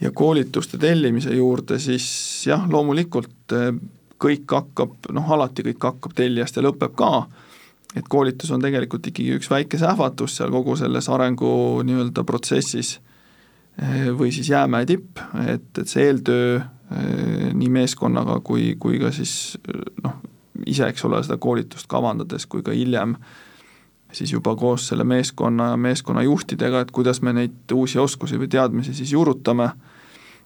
[0.00, 2.06] ja koolituste tellimise juurde, siis
[2.46, 3.72] jah, loomulikult eh,
[4.18, 7.26] kõik hakkab, noh alati kõik hakkab tellijast ja lõpeb ka,
[7.96, 12.98] et koolitus on tegelikult ikkagi üks väike sähvatus seal kogu selles arengu nii-öelda protsessis.
[14.18, 16.58] Või siis jäämäe tipp, et, et see eeltöö
[17.54, 19.54] nii meeskonnaga kui, kui ka siis
[20.02, 20.16] noh,
[20.66, 23.14] ise, eks ole, seda koolitust kavandades, kui ka hiljem
[24.12, 28.48] siis juba koos selle meeskonna ja meeskonna juhtidega, et kuidas me neid uusi oskusi või
[28.48, 29.70] teadmisi siis juurutame.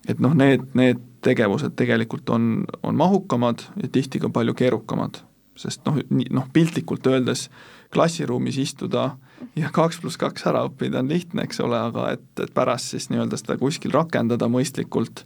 [0.08, 5.22] Et noh, need, need tegevused tegelikult on, on mahukamad ja tihti ka palju keerukamad,
[5.58, 7.48] sest noh, noh piltlikult öeldes
[7.92, 9.10] klassiruumis istuda
[9.58, 13.10] ja kaks pluss kaks ära õppida on lihtne, eks ole, aga et, et pärast siis
[13.12, 15.24] nii-öelda seda kuskil rakendada mõistlikult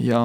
[0.00, 0.22] ja,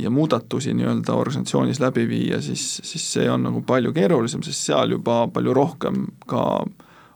[0.00, 4.96] ja muudatusi nii-öelda organisatsioonis läbi viia, siis, siis see on nagu palju keerulisem, sest seal
[4.96, 6.42] juba palju rohkem ka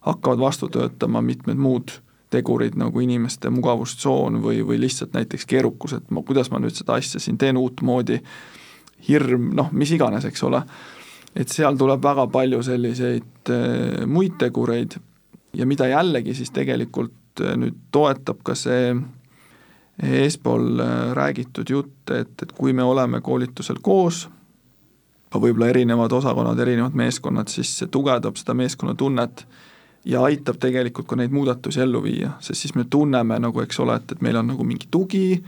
[0.03, 1.95] hakkavad vastu töötama mitmed muud
[2.33, 6.97] tegurid nagu inimeste mugavustsoon või, või lihtsalt näiteks keerukus, et ma, kuidas ma nüüd seda
[6.97, 8.19] asja siin teen uutmoodi,
[9.09, 10.63] hirm, noh, mis iganes, eks ole,
[11.37, 14.99] et seal tuleb väga palju selliseid äh, muid tegureid.
[15.57, 18.95] Ja mida jällegi siis tegelikult äh, nüüd toetab ka see
[20.03, 24.27] eespool äh, räägitud jutt, et, et kui me oleme koolitusel koos,
[25.33, 29.47] võib-olla erinevad osakonnad, erinevad meeskonnad, siis see tugevdab seda meeskonnatunnet
[30.05, 33.97] ja aitab tegelikult ka neid muudatusi ellu viia, sest siis me tunneme nagu, eks ole,
[33.97, 35.41] et, et meil on nagu mingi tugi,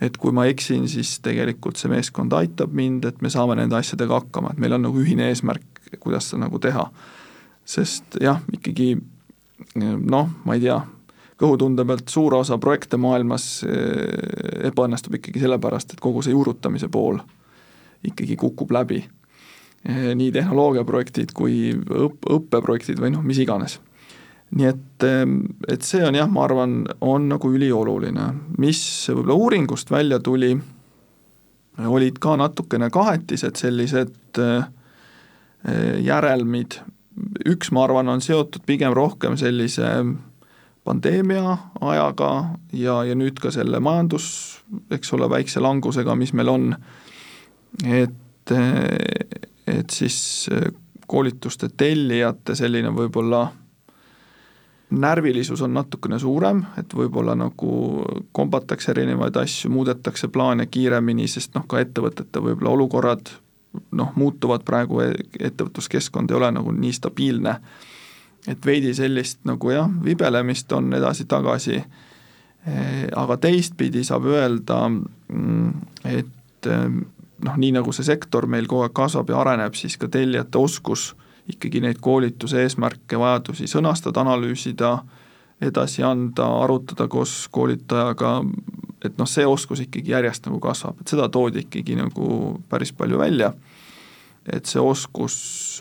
[0.00, 4.22] et kui ma eksin, siis tegelikult see meeskond aitab mind, et me saame nende asjadega
[4.22, 6.88] hakkama, et meil on nagu ühine eesmärk, kuidas seda nagu teha.
[7.70, 8.96] sest jah, ikkagi
[9.76, 10.78] noh, ma ei tea,
[11.40, 17.20] kõhutunde pealt suur osa projekte maailmas eh, ebaõnnestub ikkagi sellepärast, et kogu see juurutamise pool
[18.04, 19.04] ikkagi kukub läbi.
[19.84, 23.78] Eh, nii tehnoloogiaprojektid kui õpp, õppeprojektid või noh, mis iganes
[24.50, 25.04] nii et,
[25.70, 28.26] et see on jah, ma arvan, on nagu ülioluline,
[28.58, 30.54] mis võib-olla uuringust välja tuli,
[31.86, 34.64] olid ka natukene kahetised sellised eh,
[36.02, 36.80] järelmid,
[37.46, 39.86] üks, ma arvan, on seotud pigem rohkem sellise
[40.84, 42.30] pandeemia ajaga
[42.72, 44.26] ja, ja nüüd ka selle majandus,
[44.90, 46.68] eks ole, väikse langusega, mis meil on,
[47.84, 48.54] et,
[49.70, 50.48] et siis
[51.10, 53.44] koolituste tellijate selline võib-olla
[54.90, 57.74] närvilisus on natukene suurem, et võib-olla nagu
[58.32, 63.30] kombatakse erinevaid asju, muudetakse plaane kiiremini, sest noh, ka ettevõtete võib-olla olukorrad
[63.94, 67.54] noh, muutuvad praegu, e-, ettevõtluskeskkond ei ole nagu nii stabiilne,
[68.50, 71.78] et veidi sellist nagu jah, vibelemist on edasi-tagasi,
[72.66, 75.72] eh, aga teistpidi saab öelda, mm,
[76.10, 76.86] et eh,
[77.46, 81.12] noh, nii nagu see sektor meil kogu aeg kasvab ja areneb, siis ka tellijate oskus
[81.12, 84.98] äh, ikkagi neid koolituse eesmärke, vajadusi sõnastada, analüüsida,
[85.60, 88.38] edasi anda, arutada koos koolitajaga,
[89.04, 93.20] et noh, see oskus ikkagi järjest nagu kasvab, et seda toodi ikkagi nagu päris palju
[93.20, 93.52] välja,
[94.48, 95.36] et see oskus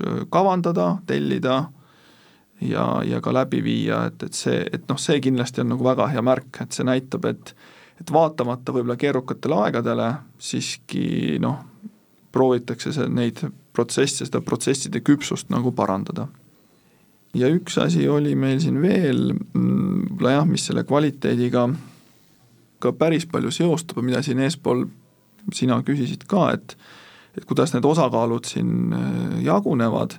[0.06, 1.62] äh, kavandada, tellida
[2.62, 6.10] ja, ja ka läbi viia, et, et see, et noh, see kindlasti on nagu väga
[6.14, 7.56] hea märk, et see näitab, et
[8.00, 10.06] et vaatamata võib-olla keerukatele aegadele,
[10.40, 11.58] siiski noh,
[12.32, 13.42] proovitakse see, neid
[13.80, 16.28] protsesse, seda protsesside küpsust nagu parandada.
[17.34, 21.68] ja üks asi oli meil siin veel, mm, võib-olla jah, mis selle kvaliteediga
[22.82, 24.88] ka päris palju seostub ja mida siin eespool
[25.54, 26.76] sina küsisid ka, et
[27.38, 30.18] et kuidas need osakaalud siin äh, jagunevad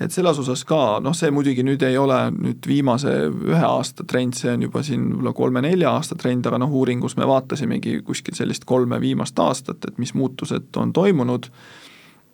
[0.00, 4.34] et selles osas ka, noh, see muidugi nüüd ei ole nüüd viimase ühe aasta trend,
[4.34, 8.66] see on juba siin võib-olla kolme-nelja aasta trend, aga noh, uuringus me vaatasimegi kuskil sellist
[8.66, 11.46] kolme viimast aastat, et mis muutused on toimunud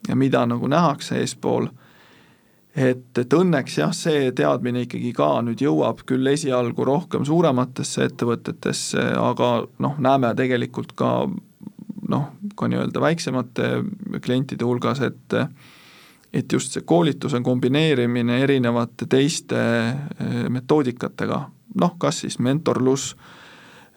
[0.09, 1.69] ja mida nagu nähakse eespool,
[2.77, 9.11] et, et õnneks jah, see teadmine ikkagi ka nüüd jõuab küll esialgu rohkem suurematesse ettevõtetesse,
[9.21, 9.51] aga
[9.83, 11.13] noh, näeme tegelikult ka
[12.11, 13.69] noh, ka nii-öelda väiksemate
[14.25, 15.39] klientide hulgas, et
[16.33, 21.41] et just see koolituse kombineerimine erinevate teiste eh, metoodikatega,
[21.83, 23.17] noh, kas siis mentorlus,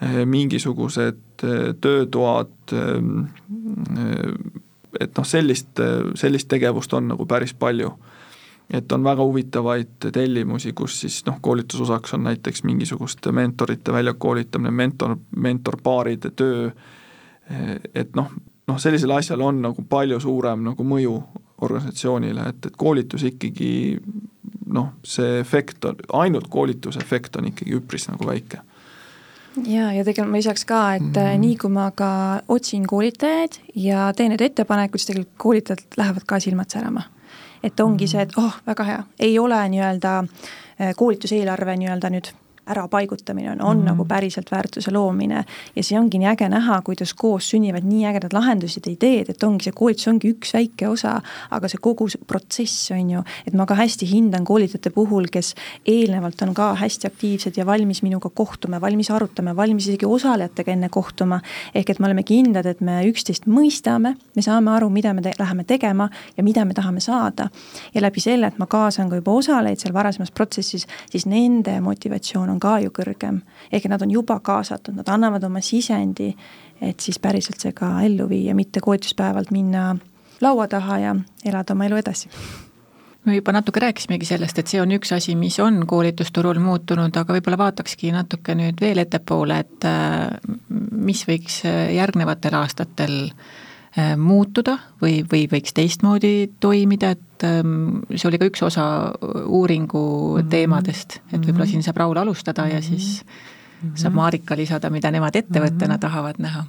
[0.01, 2.73] eh, mingisugused eh, töötoad,
[4.99, 5.79] et noh, sellist,
[6.19, 7.93] sellist tegevust on nagu päris palju.
[8.73, 15.17] et on väga huvitavaid tellimusi, kus siis noh, koolitusosaks on näiteks mingisuguste mentorite väljakoolitamine, mentor,
[15.35, 16.71] mentorpaaride töö,
[17.95, 18.31] et noh,
[18.67, 21.17] noh sellisel asjal on nagu palju suurem nagu mõju
[21.61, 23.99] organisatsioonile, et, et koolitus ikkagi
[24.73, 28.63] noh, see efekt on, ainult koolituse efekt on ikkagi üpris nagu väike
[29.67, 31.39] ja, ja tegelikult ma lisaks ka, et mm -hmm.
[31.45, 36.39] nii kui ma ka otsin koolitajaid ja teen need ettepanekud, siis tegelikult koolitajad lähevad ka
[36.39, 37.03] silmad särama.
[37.63, 38.11] et ongi mm -hmm.
[38.11, 42.33] see, et oh, väga hea, ei ole nii-öelda äh, koolituseelarve nii-öelda nüüd
[42.69, 43.85] ärapaigutamine on, on mm -hmm.
[43.85, 45.45] nagu päriselt väärtuse loomine.
[45.75, 49.43] ja see ongi nii äge näha, kuidas koos sünnivad nii ägedad lahendused ja ideed, et
[49.43, 51.21] ongi see koolitus ongi üks väike osa,
[51.51, 55.55] aga see kogu see protsess on ju, et ma ka hästi hindan koolitajate puhul, kes
[55.85, 60.89] eelnevalt on ka hästi aktiivsed ja valmis minuga kohtuma, valmis arutama, valmis isegi osalejatega enne
[60.89, 61.41] kohtuma.
[61.75, 65.31] ehk et me oleme kindlad, et me üksteist mõistame, me saame aru, mida me te
[65.39, 67.49] läheme tegema ja mida me tahame saada.
[67.93, 72.52] ja läbi selle, et ma kaasan ka juba osalejaid seal varasemas protsessis, siis nende motivatsioon
[72.53, 73.41] on ka ju kõrgem.
[73.71, 76.33] ehk nad on juba kaasatud, nad annavad oma sisendi,
[76.81, 79.95] et siis päriselt see ka ellu viia, mitte koolituspäevalt minna
[80.41, 82.29] laua taha ja elada oma elu edasi
[83.23, 87.37] me juba natuke rääkisimegi sellest, et see on üks asi, mis on koolitusturul muutunud, aga
[87.37, 90.27] võib-olla vaatakski natuke nüüd veel ettepoole, et äh,
[90.91, 93.71] mis võiks järgnevatel aastatel äh, Äh,
[94.17, 98.85] muutuda või, või võiks teistmoodi toimida, et ähm, see oli ka üks osa
[99.45, 100.49] uuringu mm -hmm.
[100.49, 103.97] teemadest, et võib-olla siin saab Raul alustada ja siis mm -hmm.
[104.01, 106.01] saab Marika lisada, mida nemad ettevõttena mm -hmm.
[106.01, 106.65] tahavad näha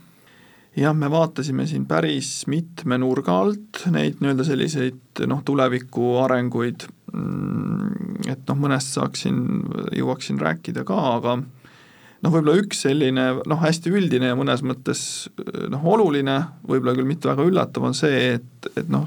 [0.77, 8.31] jah, me vaatasime siin päris mitme nurga alt neid nii-öelda selliseid noh, tuleviku arenguid, mm,
[8.33, 9.39] et noh, mõnest saaksin,
[9.97, 11.39] jõuaksin rääkida ka, aga
[12.25, 15.05] noh, võib-olla üks selline noh, hästi üldine ja mõnes mõttes
[15.71, 19.07] noh, oluline, võib-olla küll mitte väga üllatav, on see, et, et noh,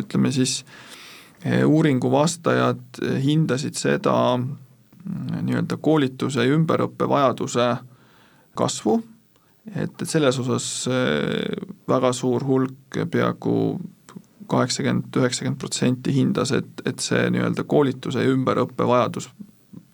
[0.00, 0.60] ütleme siis
[1.44, 7.70] eh, uuringu vastajad hindasid seda mm, nii-öelda koolituse ja ümberõppe vajaduse
[8.58, 8.98] kasvu,
[9.70, 11.54] et, et selles osas eh,
[11.90, 13.56] väga suur hulk, peaaegu
[14.50, 19.30] kaheksakümmend, üheksakümmend protsenti hindas, et, et see nii-öelda koolituse ja ümberõppe vajadus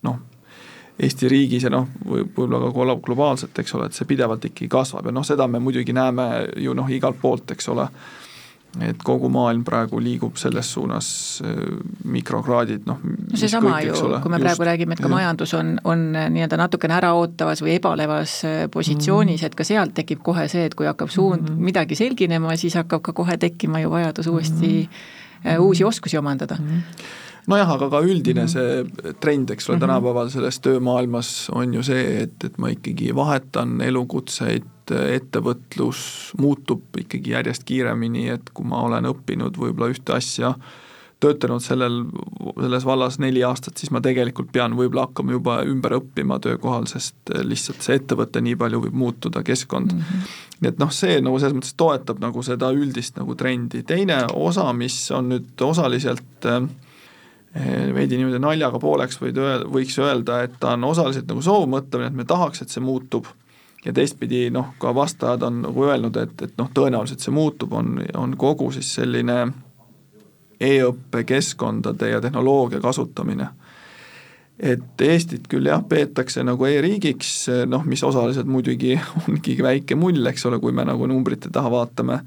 [0.07, 0.19] noh,
[1.01, 5.15] Eesti riigis ja noh, võib-olla ka globaalselt, eks ole, et see pidevalt ikkagi kasvab ja
[5.15, 6.27] noh, seda me muidugi näeme
[6.61, 7.87] ju noh, igalt poolt, eks ole,
[8.85, 11.09] et kogu maailm praegu liigub selles suunas,
[11.47, 11.63] äh,
[12.05, 13.01] mikrokraadid, noh.
[13.03, 16.05] no seesama ju, kui me just, praegu räägime, et ka majandus on, on
[16.37, 19.55] nii-öelda natukene äraootavas või ebalevas äh, positsioonis mm, -hmm.
[19.55, 21.71] et ka sealt tekib kohe see, et kui hakkab suund mm -hmm.
[21.71, 25.59] midagi selginema, siis hakkab ka kohe tekkima ju vajadus uuesti mm -hmm.
[25.59, 26.69] uusi oskusi omandada mm.
[26.69, 28.53] -hmm nojah, aga ka üldine mhm.
[28.53, 32.69] see trend, eks ole mm -hmm., tänapäeval selles töömaailmas on ju see, et, et ma
[32.69, 40.17] ikkagi vahetan elukutseid, ettevõtlus muutub ikkagi järjest kiiremini, et kui ma olen õppinud võib-olla ühte
[40.17, 40.55] asja,
[41.21, 42.05] töötanud sellel,
[42.57, 47.33] selles vallas neli aastat, siis ma tegelikult pean võib-olla hakkama juba ümber õppima töökohal, sest
[47.45, 50.01] lihtsalt see ettevõte nii palju võib muutuda, keskkond mm.
[50.01, 50.37] -hmm.
[50.61, 54.73] nii et noh, see nagu selles mõttes toetab nagu seda üldist nagu trendi, teine osa,
[54.73, 56.65] mis on nüüd osaliselt äh,
[57.95, 62.19] veidi niimoodi naljaga pooleks võid öel-, võiks öelda, et ta on osaliselt nagu soovmõtlemine, et
[62.23, 63.27] me tahaks, et see muutub,
[63.85, 67.99] ja teistpidi noh, ka vastajad on nagu öelnud, et, et noh, tõenäoliselt see muutub, on,
[68.19, 69.41] on kogu siis selline
[70.61, 73.49] e-õppe keskkondade ja tehnoloogia kasutamine.
[74.61, 80.47] et Eestit küll jah, peetakse nagu e-riigiks, noh mis osaliselt muidugi ongi väike mull, eks
[80.47, 82.21] ole, kui me nagu numbrite taha vaatame,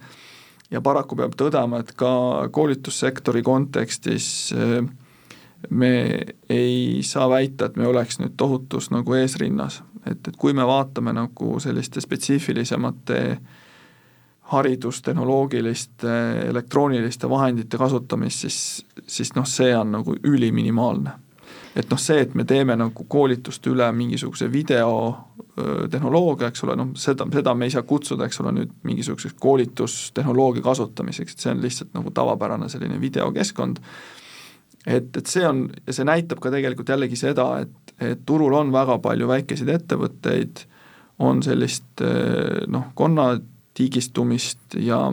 [0.74, 2.10] ja paraku peab tõdema, et ka
[2.52, 4.28] koolitussektori kontekstis
[4.58, 4.82] äh,
[5.70, 10.66] me ei saa väita, et me oleks nüüd tohutus nagu eesrinnas, et, et kui me
[10.68, 13.20] vaatame nagu selliste spetsiifilisemate
[14.54, 16.14] haridustehnoloogiliste
[16.50, 21.12] elektrooniliste vahendite kasutamist, siis, siis noh, see on nagu üliminimaalne.
[21.76, 27.26] Et noh, see, et me teeme nagu koolitust üle mingisuguse videotehnoloogia, eks ole, noh seda,
[27.34, 31.92] seda me ei saa kutsuda, eks ole, nüüd mingisuguseks koolitustehnoloogia kasutamiseks, et see on lihtsalt
[31.98, 33.78] nagu tavapärane selline videokeskkond,
[34.86, 38.72] et, et see on, ja see näitab ka tegelikult jällegi seda, et, et turul on
[38.74, 40.66] väga palju väikeseid ettevõtteid,
[41.24, 42.02] on sellist
[42.74, 45.06] noh, konnatiigistumist ja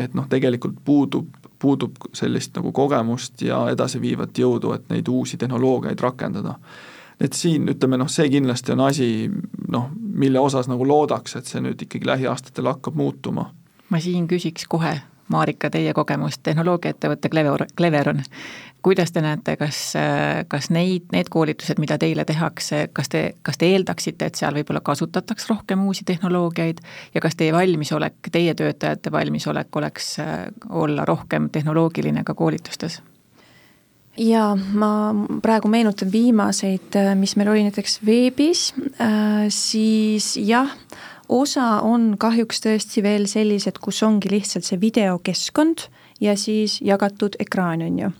[0.00, 1.28] et noh, tegelikult puudub
[1.64, 6.58] puudub sellist nagu kogemust ja edasiviivat jõudu, et neid uusi tehnoloogiaid rakendada.
[7.20, 9.06] et siin ütleme noh, see kindlasti on asi
[9.70, 13.52] noh, mille osas nagu loodaks, et see nüüd ikkagi lähiaastatel hakkab muutuma.
[13.88, 14.98] ma siin küsiks kohe
[15.28, 18.22] Marika, teie kogemus, tehnoloogiaettevõte Clever, Cleveron.
[18.84, 19.94] kuidas te näete, kas,
[20.48, 24.82] kas neid, need koolitused, mida teile tehakse, kas te, kas te eeldaksite, et seal võib-olla
[24.84, 30.16] kasutataks rohkem uusi tehnoloogiaid ja kas teie valmisolek, teie töötajate valmisolek oleks
[30.68, 33.00] olla rohkem tehnoloogiline ka koolitustes?
[34.18, 34.90] jaa, ma
[35.42, 38.68] praegu meenutan viimaseid, mis meil oli näiteks veebis,
[39.50, 40.70] siis jah
[41.28, 45.88] osa on kahjuks tõesti veel sellised, kus ongi lihtsalt see videokeskkond
[46.20, 48.12] ja siis jagatud ekraan, on ju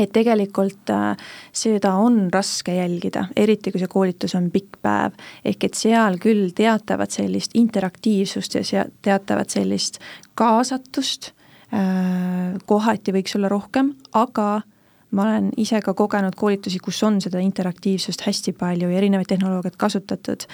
[0.00, 1.18] et tegelikult äh,
[1.52, 5.16] seda on raske jälgida, eriti kui see koolitus on pikk päev.
[5.44, 10.00] ehk et seal küll teatavat sellist interaktiivsust ja teatavat sellist
[10.38, 11.32] kaasatust
[11.74, 14.62] äh, kohati võiks olla rohkem, aga
[15.10, 19.76] ma olen ise ka kogenud koolitusi, kus on seda interaktiivsust hästi palju ja erinevaid tehnoloogiaid
[19.80, 20.46] kasutatud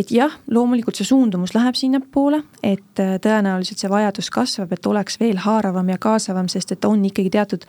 [0.00, 5.20] et jah, loomulikult see suundumus läheb sinnapoole, et äh, tõenäoliselt see vajadus kasvab, et oleks
[5.20, 7.66] veel haaravam ja kaasavam, sest et on ikkagi teatud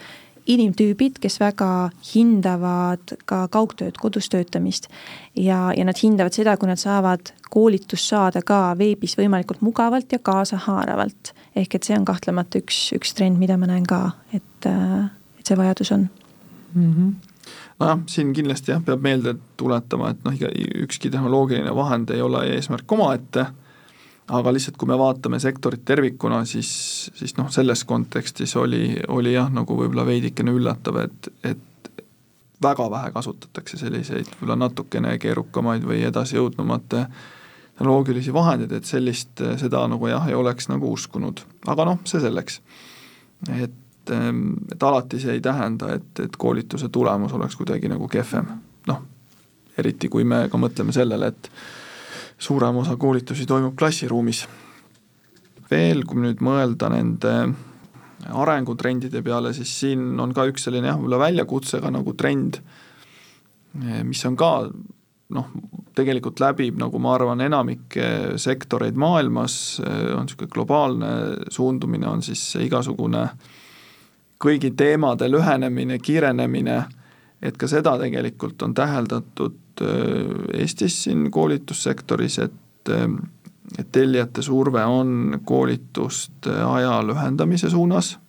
[0.50, 4.88] inimtüübid, kes väga hindavad ka kaugtööd, kodus töötamist.
[5.36, 10.20] ja, ja nad hindavad seda, kui nad saavad koolitust saada ka veebis võimalikult mugavalt ja
[10.20, 11.34] kaasahaaravalt.
[11.56, 15.46] ehk et see on kahtlemata üks, üks trend, mida ma näen ka, et, äh, et
[15.46, 16.10] see vajadus on
[16.74, 16.94] mm.
[16.94, 17.31] -hmm
[17.80, 20.52] nojah, siin kindlasti jah, peab meelde tuletama, et noh, iga,
[20.86, 23.48] ükski tehnoloogiline vahend ei ole eesmärk omaette,
[24.32, 26.72] aga lihtsalt, kui me vaatame sektorit tervikuna, siis,
[27.18, 31.92] siis noh, selles kontekstis oli, oli jah, nagu võib-olla veidikene üllatav, et, et
[32.64, 37.06] väga vähe kasutatakse selliseid võib-olla natukene keerukamaid või edasijõudnumate
[37.82, 41.42] tehnoloogilisi vahendeid, et sellist, seda nagu jah, ei oleks nagu uskunud,
[41.72, 42.62] aga noh, see selleks.
[43.50, 48.08] et et, ehm, et alati see ei tähenda, et, et koolituse tulemus oleks kuidagi nagu
[48.08, 48.46] kehvem.
[48.88, 49.02] noh,
[49.78, 51.52] eriti kui me ka mõtleme sellele, et
[52.42, 54.48] suurem osa koolitusi toimub klassiruumis.
[55.72, 57.54] veel, kui nüüd mõelda nende
[58.28, 62.60] arengutrendide peale, siis siin on ka üks selline jah, võib-olla väljakutsega nagu trend,
[64.04, 64.68] mis on ka
[65.32, 65.48] noh,
[65.96, 71.12] tegelikult läbib, nagu ma arvan, enamikke sektoreid maailmas, on niisugune globaalne
[71.50, 73.61] suundumine, on siis igasugune äh,
[74.42, 76.80] kõigi teemade lühenemine, kiirenemine,
[77.42, 83.06] et ka seda tegelikult on täheldatud äh, Eestis siin koolitussektoris, et äh,
[83.80, 88.20] et tellijate surve on koolituste aja lühendamise suunas,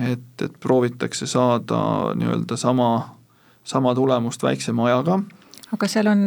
[0.00, 1.80] et, et proovitakse saada
[2.14, 3.16] nii-öelda sama,
[3.64, 5.20] sama tulemust väiksema ajaga.
[5.72, 6.24] aga seal on,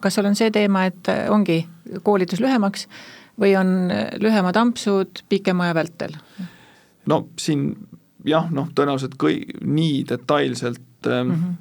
[0.00, 1.64] kas seal on see teema, et ongi
[2.02, 2.88] koolitus lühemaks
[3.40, 6.18] või on lühemad ampsud pikema aja vältel?
[7.06, 7.70] no siin
[8.24, 11.54] jah, noh, tõenäoliselt kõi-, nii detailselt mm -hmm.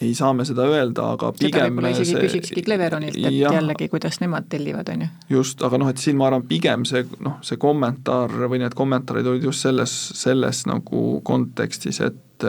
[0.00, 3.54] ei saa me seda öelda, aga pigem seda võib-olla isegi see, küsikski Cleveronilt, et jah,
[3.58, 5.08] jällegi, kuidas nemad tellivad, on ju.
[5.38, 9.26] just, aga noh, et siin ma arvan, pigem see noh, see kommentaar või need kommentaarid
[9.26, 12.46] olid just selles, selles nagu kontekstis, et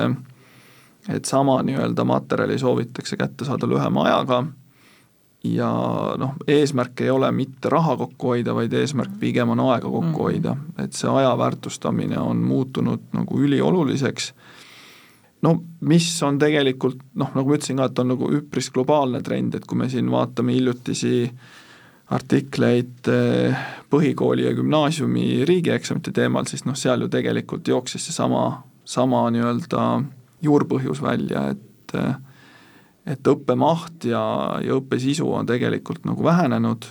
[1.10, 4.46] et sama nii-öelda materjali soovitakse kätte saada lühema ajaga
[5.44, 5.70] ja
[6.18, 10.22] noh, eesmärk ei ole mitte raha kokku hoida, vaid eesmärk pigem on aega kokku mm.
[10.22, 14.32] hoida, et see aja väärtustamine on muutunud nagu ülioluliseks,
[15.44, 15.58] no
[15.90, 19.68] mis on tegelikult noh, nagu ma ütlesin ka, et on nagu üpris globaalne trend, et
[19.68, 21.28] kui me siin vaatame hiljutisi
[22.14, 29.26] artikleid eh, põhikooli ja gümnaasiumi riigieksamite teemal, siis noh, seal ju tegelikult jooksis seesama, sama
[29.34, 29.88] nii-öelda
[30.44, 32.16] juurpõhjus välja, et äh,
[33.06, 34.24] et õppemaht ja,
[34.64, 36.86] ja õppe sisu on tegelikult nagu vähenenud,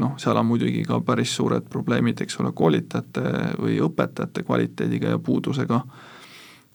[0.00, 3.24] noh, seal on muidugi ka päris suured probleemid, eks ole, koolitajate
[3.60, 5.80] või õpetajate kvaliteediga ja puudusega,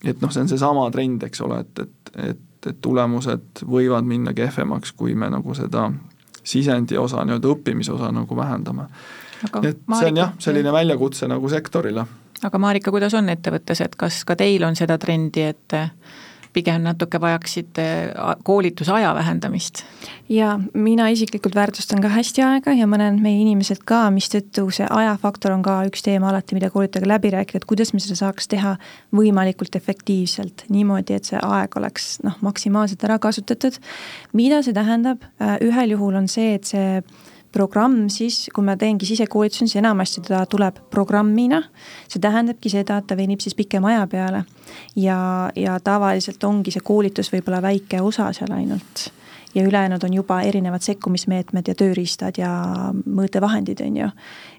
[0.04, 4.34] et noh, see on seesama trend, eks ole, et, et, et, et tulemused võivad minna
[4.36, 5.88] kehvemaks, kui me nagu seda
[6.46, 8.86] sisendi osa, nii-öelda õppimise osa nagu vähendame.
[9.42, 12.06] et Marika, see on jah, selline väljakutse nagu sektorile.
[12.42, 15.74] aga Marika, kuidas on ettevõttes, et kas ka teil on seda trendi, et
[16.56, 17.78] pigem natuke vajaksid
[18.44, 19.84] koolitusaja vähendamist?
[20.28, 24.64] jaa, mina isiklikult väärtustan ka hästi aega ja ma näen, et meie inimesed ka, mistõttu
[24.74, 28.18] see ajafaktor on ka üks teema alati, mida koolitajaga läbi rääkida, et kuidas me seda
[28.18, 28.74] saaks teha
[29.14, 33.78] võimalikult efektiivselt, niimoodi, et see aeg oleks noh, maksimaalselt ära kasutatud.
[34.32, 37.02] mida see tähendab, äh, ühel juhul on see, et see
[37.52, 41.62] programm siis, kui ma teengi sisekoolitusi, siis enamasti ta tuleb programmina.
[42.08, 44.44] see tähendabki seda, et ta venib siis pikema aja peale.
[44.96, 49.10] ja, ja tavaliselt ongi see koolitus võib-olla väike osa seal ainult
[49.54, 52.50] ja ülejäänud on juba erinevad sekkumismeetmed ja tööriistad ja
[52.92, 54.08] mõõtevahendid, on ju.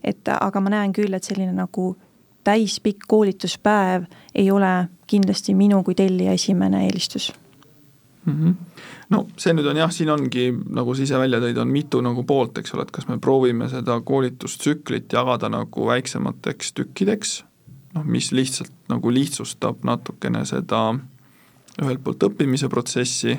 [0.03, 1.95] et aga ma näen küll, et selline nagu
[2.43, 7.33] täispikk koolituspäev ei ole kindlasti minu kui tellija esimene eelistus
[8.27, 8.33] mm.
[8.33, 8.53] -hmm.
[9.09, 12.23] no see nüüd on jah, siin ongi, nagu sa ise välja tõid, on mitu nagu
[12.23, 17.37] poolt, eks ole, et kas me proovime seda koolitustsüklit jagada nagu väiksemateks tükkideks,
[17.95, 20.89] noh, mis lihtsalt nagu lihtsustab natukene seda
[21.81, 23.37] ühelt poolt õppimise protsessi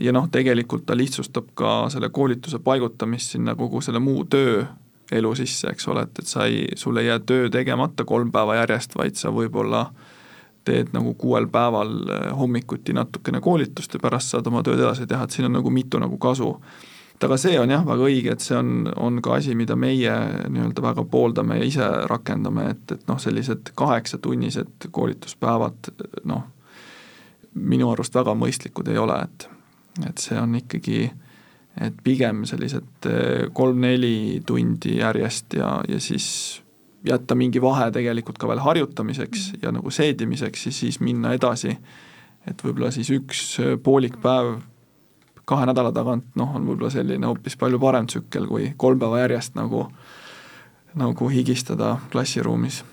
[0.00, 5.68] ja noh, tegelikult ta lihtsustab ka selle koolituse paigutamist sinna kogu selle muu tööelu sisse,
[5.70, 9.20] eks ole, et, et sa ei, sul ei jää töö tegemata kolm päeva järjest, vaid
[9.20, 9.90] sa võib-olla
[10.64, 15.24] teed nagu kuuel päeval eh, hommikuti natukene koolitust ja pärast saad oma tööd edasi teha,
[15.24, 16.54] et siin on nagu mitu nagu kasu.
[17.14, 20.12] et aga see on jah, väga õige, et see on, on ka asi, mida meie
[20.48, 25.92] nii-öelda väga pooldame ja ise rakendame, et, et noh, sellised kaheksatunnised koolituspäevad
[26.24, 26.46] noh,
[27.54, 29.48] minu arust väga mõistlikud ei ole, et
[30.06, 31.10] et see on ikkagi,
[31.82, 36.62] et pigem sellised eh, kolm-neli tundi järjest ja, ja siis
[37.06, 39.62] jätta mingi vahe tegelikult ka veel harjutamiseks mm.
[39.62, 41.76] ja nagu seedimiseks ja siis minna edasi,
[42.48, 44.58] et võib-olla siis üks eh, poolik päev
[45.50, 49.56] kahe nädala tagant, noh, on võib-olla selline hoopis palju parem tsükkel, kui kolm päeva järjest
[49.58, 49.88] nagu,
[50.94, 52.84] nagu higistada klassiruumis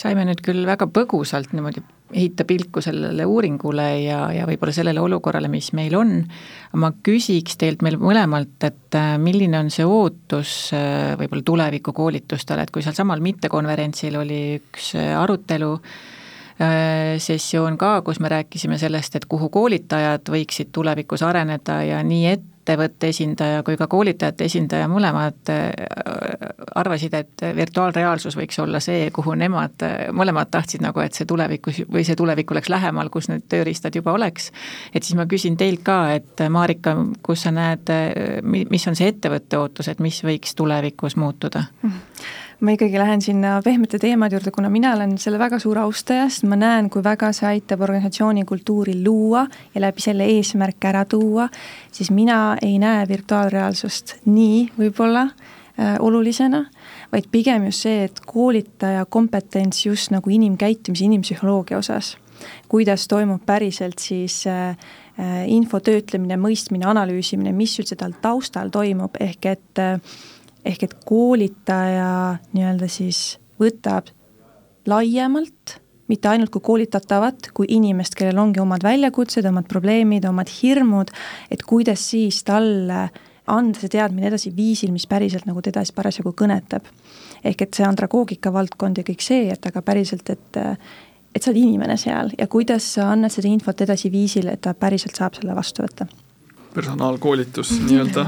[0.00, 1.82] saime nüüd küll väga põgusalt niimoodi
[2.14, 6.14] heita pilku sellele uuringule ja, ja võib-olla sellele olukorrale, mis meil on,
[6.80, 12.74] ma küsiks teilt meil mõlemalt, et äh, milline on see ootus äh, võib-olla tulevikukoolitustele, et
[12.74, 15.74] kui sealsamal mittekonverentsil oli üks äh, arutelu,
[17.18, 22.48] sessioon ka, kus me rääkisime sellest, et kuhu koolitajad võiksid tulevikus areneda ja nii et
[22.60, 25.70] ettevõtte esindaja kui ka koolitajate esindaja mõlemad äh,
[26.78, 29.82] arvasid, et virtuaalreaalsus võiks olla see, kuhu nemad
[30.16, 34.12] mõlemad tahtsid nagu, et see tulevikus või see tulevik oleks lähemal, kus need tööriistad juba
[34.12, 34.50] oleks.
[34.94, 37.90] et siis ma küsin teilt ka, et Marika, kus sa näed,
[38.44, 41.64] mis on see ettevõtte ootus, et mis võiks tulevikus muutuda?
[42.60, 46.44] Ma ikkagi lähen sinna pehmete teemade juurde, kuna mina olen selle väga suur austaja, sest
[46.48, 51.48] ma näen, kui väga see aitab organisatsiooni kultuuri luua ja läbi selle eesmärke ära tuua,
[51.92, 56.64] siis mina ei näe virtuaalreaalsust nii võib-olla äh, olulisena,
[57.12, 62.16] vaid pigem just see, et koolitaja kompetents just nagu inimkäitumise, inimpsühholoogia osas,
[62.68, 64.76] kuidas toimub päriselt siis äh,
[65.20, 69.96] äh info töötlemine, mõistmine, analüüsimine, mis üldse tal taustal toimub, ehk et äh,
[70.64, 74.10] ehk et koolitaja nii-öelda siis võtab
[74.88, 75.78] laiemalt,
[76.10, 81.12] mitte ainult kui koolitatavat, kui inimest, kellel ongi omad väljakutsed, omad probleemid, omad hirmud,
[81.50, 83.08] et kuidas siis talle
[83.50, 86.86] anda see teadmine edasi viisil, mis päriselt nagu teda siis parasjagu kõnetab.
[87.44, 90.60] ehk et see andragoogika valdkond ja kõik see, et aga päriselt, et
[91.34, 94.74] et sa oled inimene seal ja kuidas sa annad seda infot edasi viisil, et ta
[94.74, 96.08] päriselt saab selle vastu võtta
[96.74, 98.26] personaalkoolitus nii-öelda,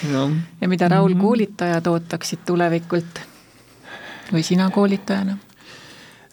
[0.60, 1.20] ja mida Raul mhm.
[1.20, 3.22] koolitajad ootaksid tulevikult
[4.32, 5.38] või sina koolitajana?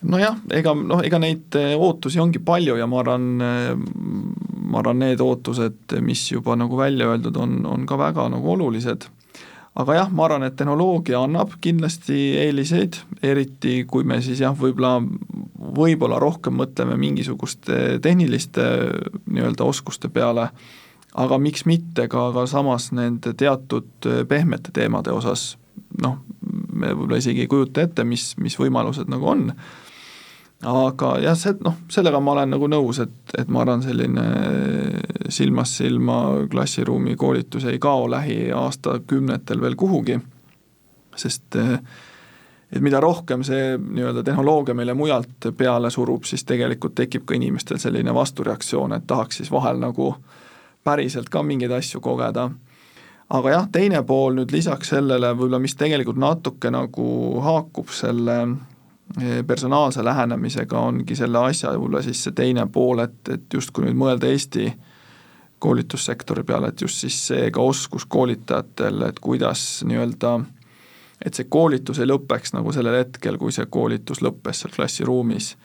[0.05, 3.70] nojah, ega noh, ega neid eh, ootusi ongi palju ja ma arvan, eh,
[4.68, 9.10] ma arvan, need ootused, mis juba nagu välja öeldud on, on ka väga nagu olulised.
[9.78, 14.97] aga jah, ma arvan, et tehnoloogia annab kindlasti eeliseid, eriti kui me siis jah, võib-olla,
[15.78, 18.66] võib-olla rohkem mõtleme mingisuguste tehniliste
[19.30, 20.49] nii-öelda oskuste peale
[21.18, 25.55] aga miks mitte ka, ka samas nende teatud äh, pehmete teemade osas,
[26.01, 26.20] noh,
[26.74, 29.47] me võib-olla isegi ei kujuta ette, mis, mis võimalused nagu on,
[30.68, 34.28] aga jah, see, noh, sellega ma olen nagu nõus, et, et ma arvan, selline
[35.34, 36.20] silmast silma
[36.51, 40.20] klassiruumi koolitus ei kao lähiaastakümnetel veel kuhugi,
[41.18, 41.80] sest äh,
[42.68, 47.80] et mida rohkem see nii-öelda tehnoloogia meile mujalt peale surub, siis tegelikult tekib ka inimestel
[47.82, 50.43] selline vastureaktsioon, et tahaks siis vahel nagu äh,
[50.84, 52.50] päriselt ka mingeid asju kogeda.
[53.30, 57.08] aga jah, teine pool nüüd lisaks sellele võib-olla, mis tegelikult natuke nagu
[57.44, 58.38] haakub selle
[59.20, 64.00] eh, personaalse lähenemisega, ongi selle asja võib-olla siis see teine pool, et, et justkui nüüd
[64.00, 64.72] mõelda Eesti
[65.60, 70.38] koolitussektori peale, et just siis see ka oskus koolitajatel, et kuidas nii-öelda
[71.26, 75.56] et see koolitus ei lõpeks nagu sellel hetkel, kui see koolitus lõppes seal klassiruumis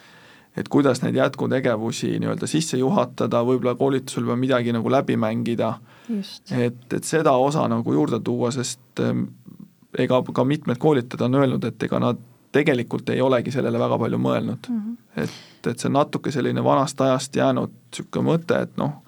[0.56, 5.74] et kuidas neid jätkutegevusi nii-öelda sisse juhatada, võib-olla koolitusel peab midagi nagu läbi mängida,
[6.58, 9.24] et, et seda osa nagu juurde tuua, sest ähm,
[9.98, 12.20] ega ka mitmed koolitajad on öelnud, et ega nad
[12.52, 14.80] tegelikult ei olegi sellele väga palju mõelnud mm.
[14.80, 15.22] -hmm.
[15.22, 19.00] et, et see on natuke selline vanast ajast jäänud niisugune mõte, et noh,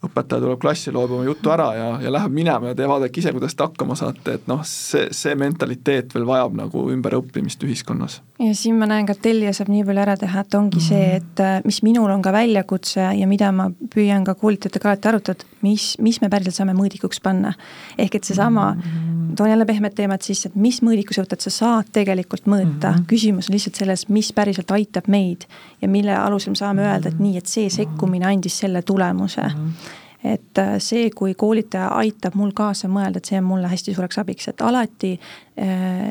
[0.00, 3.34] õpetaja tuleb klassi, loeb oma jutu ära ja, ja läheb minema ja te vaadake ise,
[3.36, 8.20] kuidas te hakkama saate, et noh, see, see mentaliteet veel vajab nagu ümberõppimist ühiskonnas.
[8.40, 10.80] ja siin ma näen ka, et tellija saab nii palju ära teha, et ongi mm
[10.80, 10.88] -hmm.
[10.88, 15.08] see, et äh, mis minul on ka väljakutse ja mida ma püüan ka koolitajatega alati
[15.08, 17.52] arutada, mis, mis me päriselt saame mõõdikuks panna.
[17.98, 19.34] ehk et seesama mm, -hmm.
[19.36, 23.06] toon jälle pehmed teemad sisse, et mis mõõdikusõudet sa saad tegelikult mõõta mm, -hmm.
[23.06, 25.44] küsimus on lihtsalt selles, mis päriselt aitab meid
[25.82, 29.60] ja mille alusel me saame öelda, et nii, et see sekkumine andis selle tulemuse mm.
[29.60, 29.89] -hmm
[30.24, 34.20] et äh, see, kui koolitaja aitab mul kaasa mõelda, et see on mulle hästi suureks
[34.20, 36.10] abiks, et alati äh,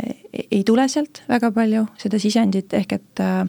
[0.50, 3.46] ei tule sealt väga palju seda sisendit, ehk et äh,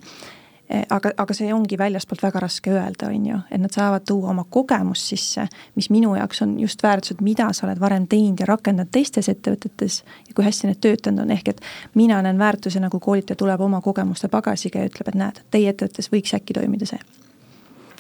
[0.91, 4.45] aga, aga see ongi väljastpoolt väga raske öelda, on ju, et nad saavad tuua oma
[4.51, 5.47] kogemust sisse,
[5.79, 10.03] mis minu jaoks on just väärtused, mida sa oled varem teinud ja rakendanud teistes ettevõtetes
[10.29, 11.65] ja kui hästi need töötanud on, ehk et
[11.99, 16.13] mina näen väärtusena, kui koolitaja tuleb oma kogemuste pagasiga ja ütleb, et näed, teie ettevõttes
[16.13, 17.01] võiks äkki toimida see.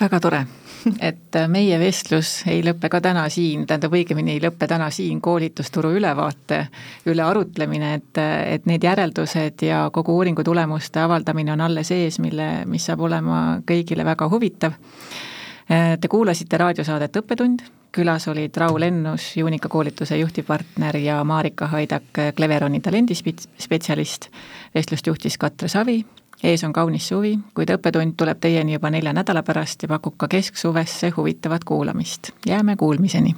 [0.00, 0.44] Väga tore,
[1.10, 5.92] et meie vestlus ei lõpe ka täna siin, tähendab õigemini ei lõpe täna siin koolitusturu
[5.98, 6.60] ülevaate
[7.10, 12.50] üle arutlemine, et, et need järeldused ja kogu uuringu tulemuste avaldamine on alles ees, mille,
[12.70, 14.78] mis saab olema kõigile väga huvitav.
[15.70, 17.60] Te kuulasite raadiosaadet Õppetund,
[17.94, 24.30] külas olid Raul Ennus, Juunika koolituse juhtivpartner ja Marika Haidak, Cleveroni talendispetsialist.
[24.74, 26.00] vestlust juhtis Katre Savi,
[26.44, 30.28] ees on kaunis suvi, kuid õppetund tuleb teieni juba nelja nädala pärast ja pakub ka
[30.28, 32.32] kesksuvesse huvitavat kuulamist.
[32.46, 33.34] jääme kuulmiseni.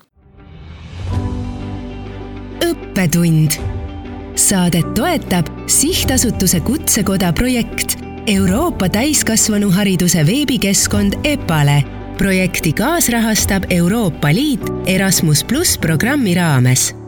[2.65, 3.61] õppetund.
[4.37, 11.85] Saadet toetab sihtasutuse Kutsekoda projekt Euroopa täiskasvanuhariduse veebikeskkond EPALE.
[12.19, 17.02] projekti kaasrahastab Euroopa Liit Erasmus pluss programmi raames